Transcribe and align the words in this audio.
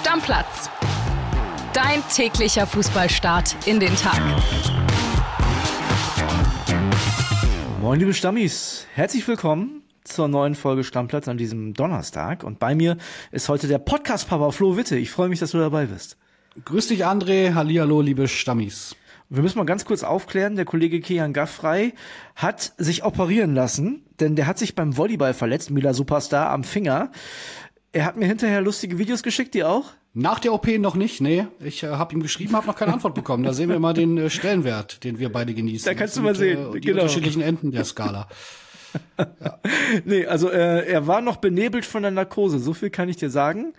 Stammplatz. 0.00 0.70
Dein 1.74 2.02
täglicher 2.08 2.66
Fußballstart 2.66 3.54
in 3.66 3.80
den 3.80 3.94
Tag. 3.96 4.18
Moin, 7.82 8.00
liebe 8.00 8.14
Stammis. 8.14 8.86
Herzlich 8.94 9.28
willkommen 9.28 9.82
zur 10.04 10.28
neuen 10.28 10.54
Folge 10.54 10.84
Stammplatz 10.84 11.28
an 11.28 11.36
diesem 11.36 11.74
Donnerstag. 11.74 12.44
Und 12.44 12.58
bei 12.58 12.74
mir 12.74 12.96
ist 13.30 13.50
heute 13.50 13.68
der 13.68 13.76
Podcast-Papa 13.76 14.52
Flo 14.52 14.78
Witte. 14.78 14.96
Ich 14.96 15.10
freue 15.10 15.28
mich, 15.28 15.38
dass 15.38 15.50
du 15.50 15.58
dabei 15.58 15.84
bist. 15.84 16.16
Grüß 16.64 16.88
dich, 16.88 17.04
André. 17.04 17.52
Hallihallo, 17.52 18.00
liebe 18.00 18.26
Stammis. 18.26 18.96
Wir 19.28 19.42
müssen 19.42 19.58
mal 19.58 19.66
ganz 19.66 19.84
kurz 19.84 20.02
aufklären, 20.02 20.56
der 20.56 20.64
Kollege 20.64 21.00
Kian 21.00 21.34
Gaffrey 21.34 21.92
hat 22.36 22.72
sich 22.78 23.04
operieren 23.04 23.54
lassen, 23.54 24.02
denn 24.18 24.34
der 24.34 24.46
hat 24.46 24.58
sich 24.58 24.74
beim 24.74 24.96
Volleyball 24.96 25.34
verletzt, 25.34 25.70
Mila 25.70 25.92
Superstar, 25.92 26.48
am 26.48 26.64
Finger. 26.64 27.12
Er 27.92 28.04
hat 28.06 28.16
mir 28.16 28.26
hinterher 28.26 28.60
lustige 28.60 28.98
Videos 28.98 29.22
geschickt, 29.22 29.52
die 29.54 29.64
auch? 29.64 29.92
Nach 30.12 30.40
der 30.40 30.52
OP 30.52 30.66
noch 30.78 30.96
nicht, 30.96 31.20
nee. 31.20 31.46
Ich 31.60 31.84
äh, 31.84 31.88
habe 31.88 32.14
ihm 32.14 32.22
geschrieben, 32.22 32.54
habe 32.54 32.66
noch 32.66 32.76
keine 32.76 32.92
Antwort 32.92 33.14
bekommen. 33.14 33.44
Da 33.44 33.52
sehen 33.52 33.68
wir 33.68 33.78
mal 33.78 33.94
den 33.94 34.18
äh, 34.18 34.28
Stellenwert, 34.28 35.04
den 35.04 35.20
wir 35.20 35.30
beide 35.30 35.54
genießen. 35.54 35.84
Da 35.84 35.94
kannst 35.94 36.16
du 36.16 36.22
mal 36.22 36.34
sehen, 36.34 36.70
äh, 36.70 36.72
die 36.72 36.80
genau. 36.80 37.02
unterschiedlichen 37.02 37.42
Enden 37.42 37.70
der 37.70 37.84
Skala. 37.84 38.28
ja. 39.18 39.58
Nee, 40.04 40.26
also 40.26 40.48
äh, 40.50 40.86
er 40.86 41.06
war 41.06 41.20
noch 41.20 41.36
benebelt 41.36 41.84
von 41.84 42.02
der 42.02 42.10
Narkose, 42.10 42.58
so 42.58 42.72
viel 42.74 42.90
kann 42.90 43.08
ich 43.08 43.16
dir 43.16 43.30
sagen. 43.30 43.72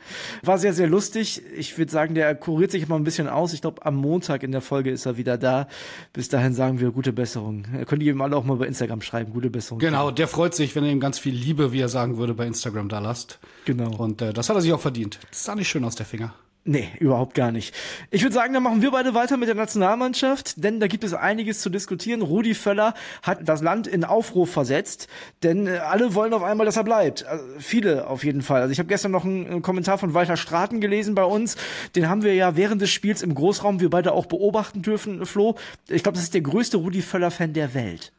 War 0.43 0.57
sehr, 0.57 0.73
sehr 0.73 0.87
lustig. 0.87 1.41
Ich 1.55 1.77
würde 1.77 1.91
sagen, 1.91 2.15
der 2.15 2.35
kuriert 2.35 2.71
sich 2.71 2.87
mal 2.87 2.95
ein 2.97 3.03
bisschen 3.03 3.27
aus. 3.27 3.53
Ich 3.53 3.61
glaube, 3.61 3.85
am 3.85 3.95
Montag 3.95 4.43
in 4.43 4.51
der 4.51 4.61
Folge 4.61 4.91
ist 4.91 5.05
er 5.05 5.17
wieder 5.17 5.37
da. 5.37 5.67
Bis 6.13 6.29
dahin 6.29 6.53
sagen 6.53 6.79
wir 6.79 6.91
gute 6.91 7.13
Besserung. 7.13 7.65
Könnt 7.85 8.03
ihr 8.03 8.11
ihm 8.11 8.21
alle 8.21 8.35
auch 8.35 8.43
mal 8.43 8.57
bei 8.57 8.67
Instagram 8.67 9.01
schreiben, 9.01 9.31
gute 9.33 9.49
Besserung. 9.49 9.79
Genau, 9.79 10.11
der 10.11 10.27
freut 10.27 10.53
sich, 10.53 10.75
wenn 10.75 10.83
er 10.83 10.91
ihm 10.91 10.99
ganz 10.99 11.19
viel 11.19 11.33
Liebe, 11.33 11.71
wie 11.71 11.79
er 11.79 11.89
sagen 11.89 12.17
würde, 12.17 12.33
bei 12.33 12.45
Instagram 12.45 12.89
da 12.89 12.99
lasst. 12.99 13.39
Genau. 13.65 13.95
Und 13.95 14.21
äh, 14.21 14.33
das 14.33 14.49
hat 14.49 14.55
er 14.55 14.61
sich 14.61 14.73
auch 14.73 14.81
verdient. 14.81 15.19
Das 15.29 15.43
sah 15.43 15.55
nicht 15.55 15.69
schön 15.69 15.83
aus 15.83 15.95
der 15.95 16.05
Finger. 16.05 16.33
Nee, 16.63 16.89
überhaupt 16.99 17.33
gar 17.33 17.51
nicht. 17.51 17.73
Ich 18.11 18.21
würde 18.21 18.35
sagen, 18.35 18.53
dann 18.53 18.61
machen 18.61 18.83
wir 18.83 18.91
beide 18.91 19.15
weiter 19.15 19.35
mit 19.35 19.47
der 19.47 19.55
Nationalmannschaft, 19.55 20.63
denn 20.63 20.79
da 20.79 20.85
gibt 20.85 21.03
es 21.03 21.15
einiges 21.15 21.59
zu 21.59 21.71
diskutieren. 21.71 22.21
Rudi 22.21 22.53
Völler 22.53 22.93
hat 23.23 23.39
das 23.49 23.63
Land 23.63 23.87
in 23.87 24.03
Aufruf 24.03 24.51
versetzt, 24.51 25.07
denn 25.41 25.65
äh, 25.65 25.77
alle 25.77 26.13
wollen 26.13 26.33
auf 26.35 26.43
einmal, 26.43 26.67
dass 26.67 26.77
er 26.77 26.83
bleibt. 26.83 27.25
Also 27.25 27.43
viele 27.57 28.05
auf 28.05 28.23
jeden 28.23 28.43
Fall. 28.43 28.61
Also 28.61 28.71
ich 28.71 28.77
habe 28.77 28.89
gestern 28.89 29.11
noch 29.11 29.25
einen, 29.25 29.63
Kommentar 29.63 29.97
von 29.97 30.13
Walter 30.13 30.37
Straten 30.37 30.81
gelesen 30.81 31.15
bei 31.15 31.23
uns. 31.23 31.55
Den 31.95 32.07
haben 32.07 32.21
wir 32.21 32.35
ja 32.35 32.55
während 32.55 32.79
des 32.79 32.91
Spiels 32.91 33.23
im 33.23 33.33
Großraum 33.33 33.79
wir 33.79 33.89
beide 33.89 34.11
auch 34.11 34.27
beobachten 34.27 34.83
dürfen, 34.83 35.25
Flo. 35.25 35.55
Ich 35.87 36.03
glaube, 36.03 36.15
das 36.15 36.25
ist 36.25 36.35
der 36.35 36.41
größte 36.41 36.77
Rudi 36.77 37.01
Völler-Fan 37.01 37.53
der 37.53 37.73
Welt. 37.73 38.11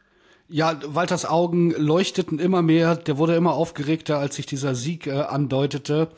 Ja, 0.48 0.78
Walters 0.84 1.24
Augen 1.24 1.70
leuchteten 1.70 2.38
immer 2.38 2.60
mehr, 2.60 2.96
der 2.96 3.16
wurde 3.16 3.36
immer 3.36 3.54
aufgeregter, 3.54 4.18
als 4.18 4.36
sich 4.36 4.44
dieser 4.44 4.74
Sieg 4.74 5.06
äh, 5.06 5.12
andeutete 5.12 6.08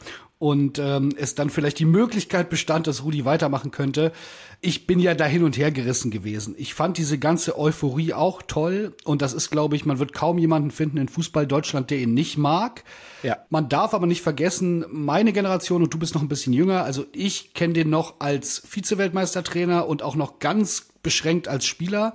und 0.44 0.78
ähm, 0.78 1.08
es 1.16 1.34
dann 1.34 1.48
vielleicht 1.48 1.78
die 1.78 1.86
Möglichkeit 1.86 2.50
bestand, 2.50 2.86
dass 2.86 3.02
Rudi 3.02 3.24
weitermachen 3.24 3.70
könnte. 3.70 4.12
Ich 4.60 4.86
bin 4.86 5.00
ja 5.00 5.14
da 5.14 5.24
hin 5.24 5.42
und 5.42 5.56
her 5.56 5.70
gerissen 5.70 6.10
gewesen. 6.10 6.54
Ich 6.58 6.74
fand 6.74 6.98
diese 6.98 7.18
ganze 7.18 7.58
Euphorie 7.58 8.12
auch 8.12 8.42
toll 8.42 8.92
und 9.04 9.22
das 9.22 9.32
ist, 9.32 9.48
glaube 9.48 9.74
ich, 9.74 9.86
man 9.86 9.98
wird 9.98 10.12
kaum 10.12 10.36
jemanden 10.36 10.70
finden 10.70 10.98
in 10.98 11.08
Fußball 11.08 11.46
Deutschland, 11.46 11.88
der 11.88 11.96
ihn 11.96 12.12
nicht 12.12 12.36
mag. 12.36 12.84
Ja. 13.22 13.38
Man 13.48 13.70
darf 13.70 13.94
aber 13.94 14.06
nicht 14.06 14.20
vergessen, 14.20 14.84
meine 14.90 15.32
Generation 15.32 15.82
und 15.82 15.94
du 15.94 15.98
bist 15.98 16.14
noch 16.14 16.20
ein 16.20 16.28
bisschen 16.28 16.52
jünger, 16.52 16.84
also 16.84 17.06
ich 17.14 17.54
kenne 17.54 17.72
den 17.72 17.88
noch 17.88 18.20
als 18.20 18.62
Vize-Weltmeistertrainer 18.68 19.88
und 19.88 20.02
auch 20.02 20.14
noch 20.14 20.40
ganz 20.40 20.88
beschränkt 21.02 21.48
als 21.48 21.64
Spieler 21.64 22.12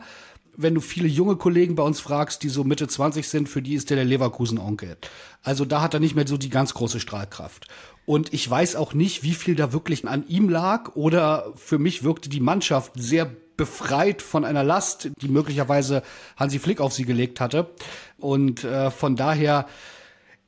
wenn 0.62 0.76
du 0.76 0.82
viele 0.82 1.08
junge 1.08 1.38
Kollegen 1.38 1.76
bei 1.76 1.84
uns 1.84 2.02
fragst, 2.02 2.44
die 2.44 2.50
so 2.50 2.66
Mitte 2.66 2.88
20 2.88 3.28
sind, 3.28 3.48
für 3.48 3.62
die 3.62 3.76
ist 3.76 3.90
der 3.90 3.96
der 3.96 4.06
Leverkusen-Onkel. 4.06 4.98
Also 5.42 5.64
da 5.64 5.82
hat 5.82 5.94
er 5.94 6.02
nicht 6.02 6.16
mehr 6.16 6.28
so 6.28 6.38
die 6.38 6.50
ganz 6.50 6.74
große 6.74 7.00
Strahlkraft. 7.00 7.68
Und 8.06 8.34
ich 8.34 8.50
weiß 8.50 8.76
auch 8.76 8.94
nicht, 8.94 9.24
wie 9.24 9.36
viel 9.36 9.56
da 9.56 9.72
wirklich 9.72 10.06
an 10.06 10.28
ihm 10.28 10.50
lag 10.50 10.96
oder 10.96 11.54
für 11.56 11.80
mich 11.80 12.04
wirkte 12.04 12.28
die 12.28 12.42
Mannschaft 12.42 12.92
sehr 12.96 13.32
befreit 13.56 14.22
von 14.22 14.44
einer 14.44 14.64
Last, 14.64 15.10
die 15.22 15.30
möglicherweise 15.30 16.04
Hansi 16.36 16.60
Flick 16.60 16.82
auf 16.82 16.94
sie 16.94 17.06
gelegt 17.06 17.40
hatte. 17.40 17.70
Und 18.18 18.66
äh, 18.66 18.92
von 18.92 19.16
daher, 19.16 19.66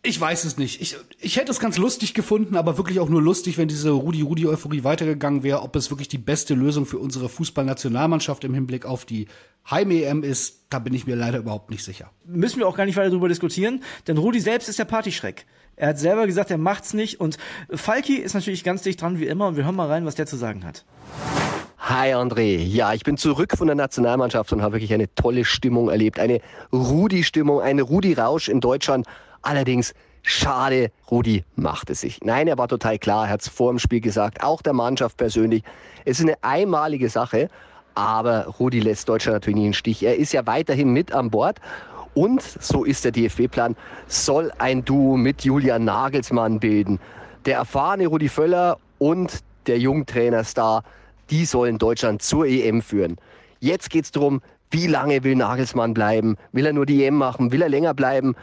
ich 0.04 0.20
weiß 0.20 0.46
es 0.46 0.58
nicht. 0.58 0.82
Ich, 0.82 0.98
ich 1.20 1.38
hätte 1.38 1.52
es 1.52 1.60
ganz 1.60 1.78
lustig 1.78 2.14
gefunden, 2.16 2.56
aber 2.56 2.78
wirklich 2.78 3.00
auch 3.00 3.10
nur 3.10 3.22
lustig, 3.22 3.58
wenn 3.60 3.68
diese 3.68 3.92
Rudi-Rudi-Euphorie 3.92 4.84
weitergegangen 4.84 5.44
wäre. 5.44 5.62
Ob 5.62 5.76
es 5.76 5.92
wirklich 5.92 6.08
die 6.08 6.18
beste 6.18 6.56
Lösung 6.56 6.88
für 6.88 6.98
unsere 6.98 7.30
Fußballnationalmannschaft 7.30 8.44
im 8.44 8.54
Hinblick 8.56 8.86
auf 8.86 9.06
die 9.06 9.28
Heim-EM 9.70 10.24
ist, 10.24 10.66
da 10.72 10.80
bin 10.80 10.96
ich 10.96 11.06
mir 11.06 11.16
leider 11.16 11.38
überhaupt 11.38 11.70
nicht 11.70 11.84
sicher. 11.84 12.10
Müssen 12.26 12.60
wir 12.60 12.68
auch 12.68 12.76
gar 12.76 12.86
nicht 12.86 12.98
weiter 12.98 13.12
darüber 13.12 13.28
diskutieren, 13.28 13.84
denn 14.08 14.18
Rudi 14.18 14.40
selbst 14.40 14.70
ist 14.70 14.80
der 14.80 14.86
Partyschreck. 14.86 15.46
Er 15.76 15.90
hat 15.90 16.00
selber 16.00 16.26
gesagt, 16.26 16.50
er 16.50 16.58
macht's 16.58 16.96
nicht. 16.96 17.20
Und 17.20 17.38
Falki 17.70 18.16
ist 18.16 18.34
natürlich 18.34 18.64
ganz 18.64 18.82
dicht 18.82 19.02
dran 19.02 19.20
wie 19.20 19.28
immer. 19.28 19.48
Und 19.48 19.56
wir 19.56 19.66
hören 19.66 19.76
mal 19.76 19.88
rein, 19.88 20.06
was 20.06 20.16
der 20.16 20.26
zu 20.26 20.36
sagen 20.36 20.66
hat. 20.66 20.84
Hi 21.78 22.14
André, 22.14 22.58
ja, 22.58 22.94
ich 22.94 23.04
bin 23.04 23.18
zurück 23.18 23.58
von 23.58 23.68
der 23.68 23.76
Nationalmannschaft 23.76 24.52
und 24.54 24.62
habe 24.62 24.76
wirklich 24.76 24.94
eine 24.94 25.14
tolle 25.14 25.46
Stimmung 25.46 25.90
erlebt. 25.90 26.20
Eine 26.20 26.40
Rudi-Stimmung, 26.72 27.62
ein 27.62 27.80
Rudi-Rausch 27.80 28.50
in 28.50 28.62
Deutschland. 28.62 29.06
Allerdings 29.42 29.94
schade, 30.24 30.92
Rudi 31.10 31.44
macht 31.56 31.90
es 31.90 32.02
sich. 32.02 32.20
Nein, 32.24 32.48
er 32.48 32.58
war 32.58 32.68
total 32.68 33.00
klar, 33.00 33.26
er 33.26 33.34
hat 33.34 33.42
es 33.42 33.48
vor 33.48 33.72
dem 33.72 33.80
Spiel 33.80 34.02
gesagt, 34.02 34.44
auch 34.44 34.62
der 34.62 34.74
Mannschaft 34.74 35.18
persönlich. 35.18 35.64
Es 36.06 36.20
ist 36.20 36.26
eine 36.26 36.38
einmalige 36.42 37.10
Sache, 37.10 37.50
aber 37.96 38.46
Rudi 38.60 38.80
lässt 38.80 39.10
Deutschland 39.10 39.36
natürlich 39.36 39.58
nicht 39.58 39.68
im 39.68 39.74
Stich. 39.74 40.04
Er 40.04 40.16
ist 40.16 40.34
ja 40.34 40.46
weiterhin 40.46 40.92
mit 40.94 41.12
an 41.12 41.30
Bord 41.30 41.60
und, 42.14 42.42
so 42.42 42.84
ist 42.84 43.06
der 43.06 43.12
DFB-Plan, 43.12 43.76
soll 44.08 44.52
ein 44.58 44.84
Duo 44.84 45.18
mit 45.18 45.44
Julian 45.44 45.86
Nagelsmann 45.86 46.60
bilden. 46.60 47.00
Der 47.46 47.58
erfahrene 47.58 48.08
Rudi 48.08 48.30
Völler 48.30 48.78
und 49.00 49.40
der 49.68 49.80
Jungtrainerstar, 49.80 50.84
die 51.30 51.46
sollen 51.46 51.78
Deutschland 51.78 52.22
zur 52.22 52.46
EM 52.46 52.82
führen. 52.82 53.18
Jetzt 53.60 53.90
geht 53.90 54.06
es 54.06 54.12
darum, 54.12 54.42
wie 54.72 54.88
lange 54.88 55.24
will 55.24 55.36
Nagelsmann 55.36 55.94
bleiben? 55.94 56.38
Will 56.52 56.66
er 56.66 56.74
nur 56.74 56.86
die 56.86 57.04
EM 57.04 57.16
machen? 57.16 57.52
Will 57.52 57.62
er 57.62 57.70
länger 57.70 57.94
bleiben? 57.94 58.36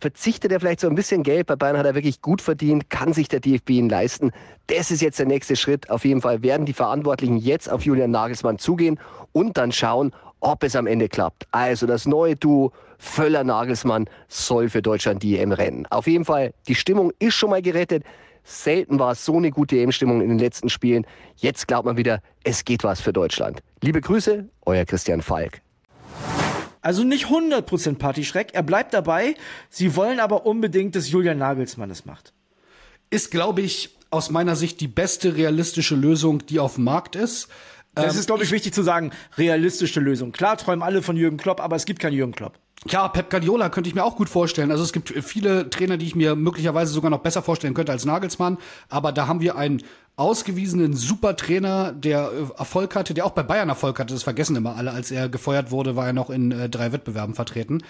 Verzichtet 0.00 0.52
er 0.52 0.60
vielleicht 0.60 0.80
so 0.80 0.88
ein 0.88 0.94
bisschen 0.94 1.22
Geld? 1.22 1.46
Bei 1.46 1.56
Bayern 1.56 1.78
hat 1.78 1.86
er 1.86 1.94
wirklich 1.94 2.20
gut 2.20 2.42
verdient. 2.42 2.90
Kann 2.90 3.12
sich 3.12 3.28
der 3.28 3.40
DFB 3.40 3.70
ihn 3.70 3.88
leisten? 3.88 4.30
Das 4.66 4.90
ist 4.90 5.00
jetzt 5.00 5.18
der 5.18 5.26
nächste 5.26 5.56
Schritt. 5.56 5.88
Auf 5.90 6.04
jeden 6.04 6.20
Fall 6.20 6.42
werden 6.42 6.66
die 6.66 6.72
Verantwortlichen 6.72 7.38
jetzt 7.38 7.70
auf 7.70 7.82
Julian 7.82 8.10
Nagelsmann 8.10 8.58
zugehen 8.58 8.98
und 9.32 9.56
dann 9.56 9.72
schauen, 9.72 10.12
ob 10.40 10.62
es 10.62 10.76
am 10.76 10.86
Ende 10.86 11.08
klappt. 11.08 11.46
Also 11.50 11.86
das 11.86 12.06
neue 12.06 12.36
Duo 12.36 12.72
Völler-Nagelsmann 12.98 14.06
soll 14.28 14.68
für 14.68 14.82
Deutschland 14.82 15.22
die 15.22 15.38
EM 15.38 15.52
rennen. 15.52 15.86
Auf 15.86 16.06
jeden 16.06 16.24
Fall, 16.24 16.52
die 16.68 16.74
Stimmung 16.74 17.12
ist 17.18 17.34
schon 17.34 17.50
mal 17.50 17.62
gerettet. 17.62 18.04
Selten 18.44 18.98
war 18.98 19.12
es 19.12 19.24
so 19.24 19.36
eine 19.36 19.50
gute 19.50 19.76
EM-Stimmung 19.76 20.20
in 20.20 20.28
den 20.28 20.38
letzten 20.38 20.68
Spielen. 20.68 21.04
Jetzt 21.36 21.66
glaubt 21.66 21.84
man 21.84 21.96
wieder, 21.96 22.20
es 22.44 22.64
geht 22.64 22.84
was 22.84 23.00
für 23.00 23.12
Deutschland. 23.12 23.60
Liebe 23.82 24.00
Grüße, 24.00 24.48
euer 24.64 24.84
Christian 24.84 25.20
Falk. 25.20 25.60
Also 26.86 27.02
nicht 27.02 27.26
100% 27.26 27.96
Partyschreck, 27.98 28.50
er 28.52 28.62
bleibt 28.62 28.94
dabei. 28.94 29.34
Sie 29.70 29.96
wollen 29.96 30.20
aber 30.20 30.46
unbedingt, 30.46 30.94
dass 30.94 31.10
Julian 31.10 31.36
Nagelsmann 31.36 31.90
es 31.90 32.04
macht. 32.04 32.32
Ist, 33.10 33.32
glaube 33.32 33.60
ich, 33.62 33.96
aus 34.10 34.30
meiner 34.30 34.54
Sicht 34.54 34.80
die 34.80 34.86
beste 34.86 35.34
realistische 35.34 35.96
Lösung, 35.96 36.46
die 36.46 36.60
auf 36.60 36.76
dem 36.76 36.84
Markt 36.84 37.16
ist. 37.16 37.48
Das 37.96 38.14
ähm, 38.14 38.20
ist, 38.20 38.26
glaube 38.26 38.44
ich, 38.44 38.52
wichtig 38.52 38.72
zu 38.72 38.84
sagen. 38.84 39.10
Realistische 39.36 39.98
Lösung. 39.98 40.30
Klar 40.30 40.58
träumen 40.58 40.84
alle 40.84 41.02
von 41.02 41.16
Jürgen 41.16 41.38
Klopp, 41.38 41.60
aber 41.60 41.74
es 41.74 41.86
gibt 41.86 41.98
keinen 41.98 42.12
Jürgen 42.12 42.30
Klopp. 42.30 42.56
Ja, 42.88 43.08
Pep 43.08 43.30
Guardiola 43.30 43.68
könnte 43.68 43.88
ich 43.88 43.94
mir 43.94 44.04
auch 44.04 44.16
gut 44.16 44.28
vorstellen. 44.28 44.70
Also 44.70 44.82
es 44.82 44.92
gibt 44.92 45.08
viele 45.08 45.70
Trainer, 45.70 45.96
die 45.96 46.06
ich 46.06 46.14
mir 46.14 46.36
möglicherweise 46.36 46.92
sogar 46.92 47.10
noch 47.10 47.20
besser 47.20 47.42
vorstellen 47.42 47.74
könnte 47.74 47.92
als 47.92 48.04
Nagelsmann. 48.04 48.58
Aber 48.88 49.12
da 49.12 49.26
haben 49.26 49.40
wir 49.40 49.56
einen 49.56 49.82
ausgewiesenen 50.16 50.94
Supertrainer, 50.94 51.92
der 51.92 52.30
äh, 52.32 52.58
Erfolg 52.58 52.94
hatte, 52.96 53.12
der 53.12 53.26
auch 53.26 53.30
bei 53.30 53.42
Bayern 53.42 53.68
Erfolg 53.68 53.98
hatte. 53.98 54.14
Das 54.14 54.22
vergessen 54.22 54.56
immer 54.56 54.76
alle. 54.76 54.92
Als 54.92 55.10
er 55.10 55.28
gefeuert 55.28 55.70
wurde, 55.70 55.94
war 55.96 56.06
er 56.06 56.12
noch 56.12 56.30
in 56.30 56.52
äh, 56.52 56.68
drei 56.68 56.92
Wettbewerben 56.92 57.34
vertreten. 57.34 57.82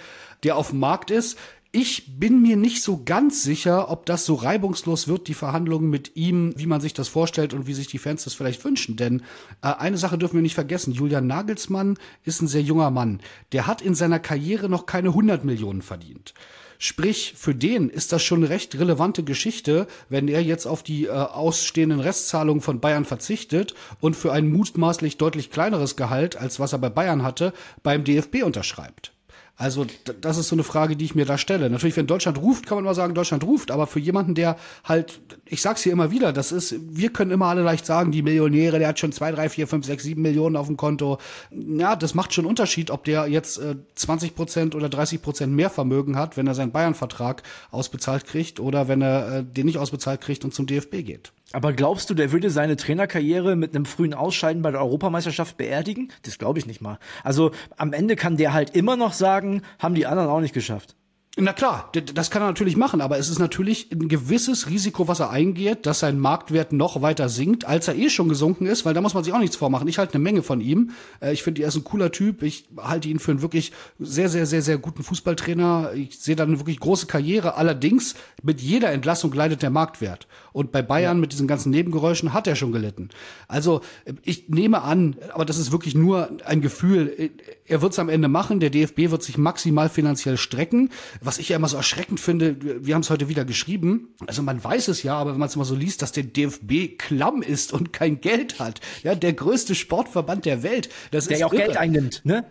Der 0.42 0.56
auf 0.56 0.70
dem 0.70 0.80
Markt 0.80 1.10
ist, 1.10 1.38
ich 1.78 2.18
bin 2.18 2.40
mir 2.40 2.56
nicht 2.56 2.82
so 2.82 3.02
ganz 3.04 3.42
sicher, 3.42 3.90
ob 3.90 4.06
das 4.06 4.24
so 4.24 4.34
reibungslos 4.34 5.08
wird, 5.08 5.28
die 5.28 5.34
Verhandlungen 5.34 5.90
mit 5.90 6.16
ihm, 6.16 6.54
wie 6.56 6.64
man 6.64 6.80
sich 6.80 6.94
das 6.94 7.08
vorstellt 7.08 7.52
und 7.52 7.66
wie 7.66 7.74
sich 7.74 7.86
die 7.86 7.98
Fans 7.98 8.24
das 8.24 8.32
vielleicht 8.32 8.64
wünschen. 8.64 8.96
Denn 8.96 9.20
äh, 9.60 9.74
eine 9.74 9.98
Sache 9.98 10.16
dürfen 10.16 10.36
wir 10.36 10.42
nicht 10.42 10.54
vergessen. 10.54 10.94
Julian 10.94 11.26
Nagelsmann 11.26 11.98
ist 12.24 12.40
ein 12.40 12.48
sehr 12.48 12.62
junger 12.62 12.90
Mann. 12.90 13.20
Der 13.52 13.66
hat 13.66 13.82
in 13.82 13.94
seiner 13.94 14.18
Karriere 14.18 14.70
noch 14.70 14.86
keine 14.86 15.10
100 15.10 15.44
Millionen 15.44 15.82
verdient. 15.82 16.32
Sprich, 16.78 17.34
für 17.36 17.54
den 17.54 17.90
ist 17.90 18.10
das 18.10 18.22
schon 18.22 18.38
eine 18.38 18.48
recht 18.48 18.78
relevante 18.78 19.22
Geschichte, 19.22 19.86
wenn 20.08 20.28
er 20.28 20.42
jetzt 20.42 20.64
auf 20.64 20.82
die 20.82 21.04
äh, 21.04 21.10
ausstehenden 21.10 22.00
Restzahlungen 22.00 22.62
von 22.62 22.80
Bayern 22.80 23.04
verzichtet 23.04 23.74
und 24.00 24.16
für 24.16 24.32
ein 24.32 24.50
mutmaßlich 24.50 25.18
deutlich 25.18 25.50
kleineres 25.50 25.94
Gehalt, 25.96 26.36
als 26.36 26.58
was 26.58 26.72
er 26.72 26.78
bei 26.78 26.88
Bayern 26.88 27.22
hatte, 27.22 27.52
beim 27.82 28.02
DFB 28.02 28.44
unterschreibt. 28.44 29.12
Also 29.56 29.86
das 30.20 30.36
ist 30.36 30.48
so 30.48 30.56
eine 30.56 30.64
Frage, 30.64 30.96
die 30.96 31.04
ich 31.04 31.14
mir 31.14 31.24
da 31.24 31.38
stelle. 31.38 31.70
Natürlich, 31.70 31.96
wenn 31.96 32.06
Deutschland 32.06 32.38
ruft, 32.38 32.66
kann 32.66 32.76
man 32.76 32.84
mal 32.84 32.94
sagen, 32.94 33.14
Deutschland 33.14 33.44
ruft, 33.44 33.70
aber 33.70 33.86
für 33.86 34.00
jemanden, 34.00 34.34
der 34.34 34.56
halt 34.84 35.20
ich 35.48 35.62
sag's 35.62 35.82
hier 35.82 35.92
immer 35.92 36.10
wieder, 36.10 36.32
das 36.32 36.50
ist, 36.50 36.74
wir 36.88 37.12
können 37.12 37.30
immer 37.30 37.46
alle 37.46 37.62
leicht 37.62 37.86
sagen, 37.86 38.10
die 38.10 38.22
Millionäre, 38.22 38.78
der 38.78 38.88
hat 38.88 38.98
schon 38.98 39.12
zwei, 39.12 39.30
drei, 39.30 39.48
vier, 39.48 39.68
fünf, 39.68 39.86
sechs, 39.86 40.02
sieben 40.02 40.22
Millionen 40.22 40.56
auf 40.56 40.66
dem 40.66 40.76
Konto. 40.76 41.18
Ja, 41.50 41.94
das 41.94 42.14
macht 42.14 42.34
schon 42.34 42.46
Unterschied, 42.46 42.90
ob 42.90 43.04
der 43.04 43.28
jetzt 43.28 43.58
äh, 43.58 43.76
20 43.94 44.34
Prozent 44.34 44.74
oder 44.74 44.88
30 44.88 45.22
Prozent 45.22 45.52
mehr 45.52 45.70
Vermögen 45.70 46.16
hat, 46.16 46.36
wenn 46.36 46.46
er 46.46 46.54
seinen 46.54 46.72
Bayern-Vertrag 46.72 47.44
ausbezahlt 47.70 48.26
kriegt 48.26 48.58
oder 48.58 48.88
wenn 48.88 49.02
er 49.02 49.38
äh, 49.38 49.44
den 49.44 49.66
nicht 49.66 49.78
ausbezahlt 49.78 50.20
kriegt 50.20 50.44
und 50.44 50.52
zum 50.52 50.66
DFB 50.66 51.04
geht. 51.04 51.32
Aber 51.52 51.72
glaubst 51.72 52.10
du, 52.10 52.14
der 52.14 52.32
würde 52.32 52.50
seine 52.50 52.76
Trainerkarriere 52.76 53.54
mit 53.54 53.74
einem 53.74 53.86
frühen 53.86 54.14
Ausscheiden 54.14 54.62
bei 54.62 54.72
der 54.72 54.80
Europameisterschaft 54.80 55.56
beerdigen? 55.56 56.10
Das 56.24 56.38
glaube 56.38 56.58
ich 56.58 56.66
nicht 56.66 56.80
mal. 56.80 56.98
Also 57.22 57.52
am 57.76 57.92
Ende 57.92 58.16
kann 58.16 58.36
der 58.36 58.52
halt 58.52 58.74
immer 58.74 58.96
noch 58.96 59.12
sagen, 59.12 59.45
haben 59.78 59.94
die 59.94 60.06
anderen 60.06 60.28
auch 60.28 60.40
nicht 60.40 60.54
geschafft. 60.54 60.96
Na 61.38 61.52
klar, 61.52 61.92
das 61.92 62.30
kann 62.30 62.40
er 62.40 62.46
natürlich 62.46 62.78
machen, 62.78 63.02
aber 63.02 63.18
es 63.18 63.28
ist 63.28 63.38
natürlich 63.38 63.92
ein 63.92 64.08
gewisses 64.08 64.70
Risiko, 64.70 65.06
was 65.06 65.20
er 65.20 65.28
eingeht, 65.28 65.84
dass 65.84 65.98
sein 65.98 66.18
Marktwert 66.18 66.72
noch 66.72 67.02
weiter 67.02 67.28
sinkt, 67.28 67.66
als 67.66 67.88
er 67.88 67.94
eh 67.94 68.08
schon 68.08 68.30
gesunken 68.30 68.64
ist, 68.64 68.86
weil 68.86 68.94
da 68.94 69.02
muss 69.02 69.12
man 69.12 69.22
sich 69.22 69.34
auch 69.34 69.38
nichts 69.38 69.54
vormachen. 69.54 69.86
Ich 69.86 69.98
halte 69.98 70.14
eine 70.14 70.22
Menge 70.22 70.42
von 70.42 70.62
ihm. 70.62 70.92
Äh, 71.20 71.34
ich 71.34 71.42
finde, 71.42 71.60
er 71.60 71.68
ist 71.68 71.76
ein 71.76 71.84
cooler 71.84 72.10
Typ. 72.10 72.42
Ich 72.42 72.64
halte 72.78 73.10
ihn 73.10 73.18
für 73.18 73.32
einen 73.32 73.42
wirklich 73.42 73.72
sehr, 73.98 74.30
sehr, 74.30 74.46
sehr, 74.46 74.62
sehr 74.62 74.78
guten 74.78 75.02
Fußballtrainer. 75.02 75.92
Ich 75.92 76.18
sehe 76.18 76.36
da 76.36 76.44
eine 76.44 76.58
wirklich 76.58 76.80
große 76.80 77.04
Karriere. 77.04 77.56
Allerdings, 77.56 78.14
mit 78.42 78.62
jeder 78.62 78.90
Entlassung 78.90 79.30
leidet 79.34 79.60
der 79.60 79.68
Marktwert. 79.68 80.26
Und 80.54 80.72
bei 80.72 80.80
Bayern 80.80 81.18
ja. 81.18 81.20
mit 81.20 81.32
diesen 81.32 81.46
ganzen 81.46 81.68
Nebengeräuschen 81.68 82.32
hat 82.32 82.46
er 82.46 82.56
schon 82.56 82.72
gelitten. 82.72 83.10
Also 83.46 83.82
ich 84.22 84.48
nehme 84.48 84.80
an, 84.80 85.16
aber 85.34 85.44
das 85.44 85.58
ist 85.58 85.70
wirklich 85.70 85.94
nur 85.94 86.30
ein 86.46 86.62
Gefühl, 86.62 87.30
er 87.66 87.82
wird 87.82 87.92
es 87.92 87.98
am 87.98 88.08
Ende 88.08 88.28
machen. 88.28 88.58
Der 88.58 88.70
DFB 88.70 89.10
wird 89.10 89.22
sich 89.22 89.36
maximal 89.36 89.90
finanziell 89.90 90.38
strecken 90.38 90.88
was 91.26 91.38
ich 91.38 91.48
ja 91.48 91.56
immer 91.56 91.68
so 91.68 91.76
erschreckend 91.76 92.20
finde, 92.20 92.56
wir 92.86 92.94
haben 92.94 93.02
es 93.02 93.10
heute 93.10 93.28
wieder 93.28 93.44
geschrieben, 93.44 94.14
also 94.26 94.42
man 94.42 94.62
weiß 94.62 94.88
es 94.88 95.02
ja, 95.02 95.16
aber 95.16 95.32
wenn 95.32 95.38
man 95.38 95.48
es 95.48 95.56
mal 95.56 95.64
so 95.64 95.74
liest, 95.74 96.02
dass 96.02 96.12
der 96.12 96.22
DFB 96.22 96.98
klamm 96.98 97.42
ist 97.42 97.72
und 97.72 97.92
kein 97.92 98.20
Geld 98.20 98.58
hat, 98.58 98.80
ja, 99.02 99.14
der 99.14 99.32
größte 99.32 99.74
Sportverband 99.74 100.44
der 100.44 100.62
Welt, 100.62 100.88
das 101.10 101.26
der 101.26 101.34
ist 101.34 101.40
ja 101.40 101.46
auch 101.46 101.52
irre. 101.52 101.64
Geld 101.64 101.76
einnimmt, 101.76 102.22
ne? 102.24 102.44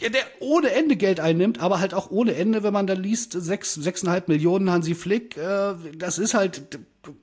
Ja, 0.00 0.08
der 0.08 0.22
ohne 0.40 0.72
Ende 0.72 0.96
Geld 0.96 1.20
einnimmt, 1.20 1.60
aber 1.60 1.78
halt 1.78 1.94
auch 1.94 2.10
ohne 2.10 2.34
Ende, 2.34 2.62
wenn 2.62 2.72
man 2.72 2.86
da 2.86 2.94
liest, 2.94 3.32
sechs, 3.32 3.74
sechseinhalb 3.74 4.26
Millionen 4.26 4.70
Hansi 4.70 4.94
Flick, 4.94 5.36
äh, 5.36 5.74
das 5.96 6.18
ist 6.18 6.34
halt, 6.34 6.62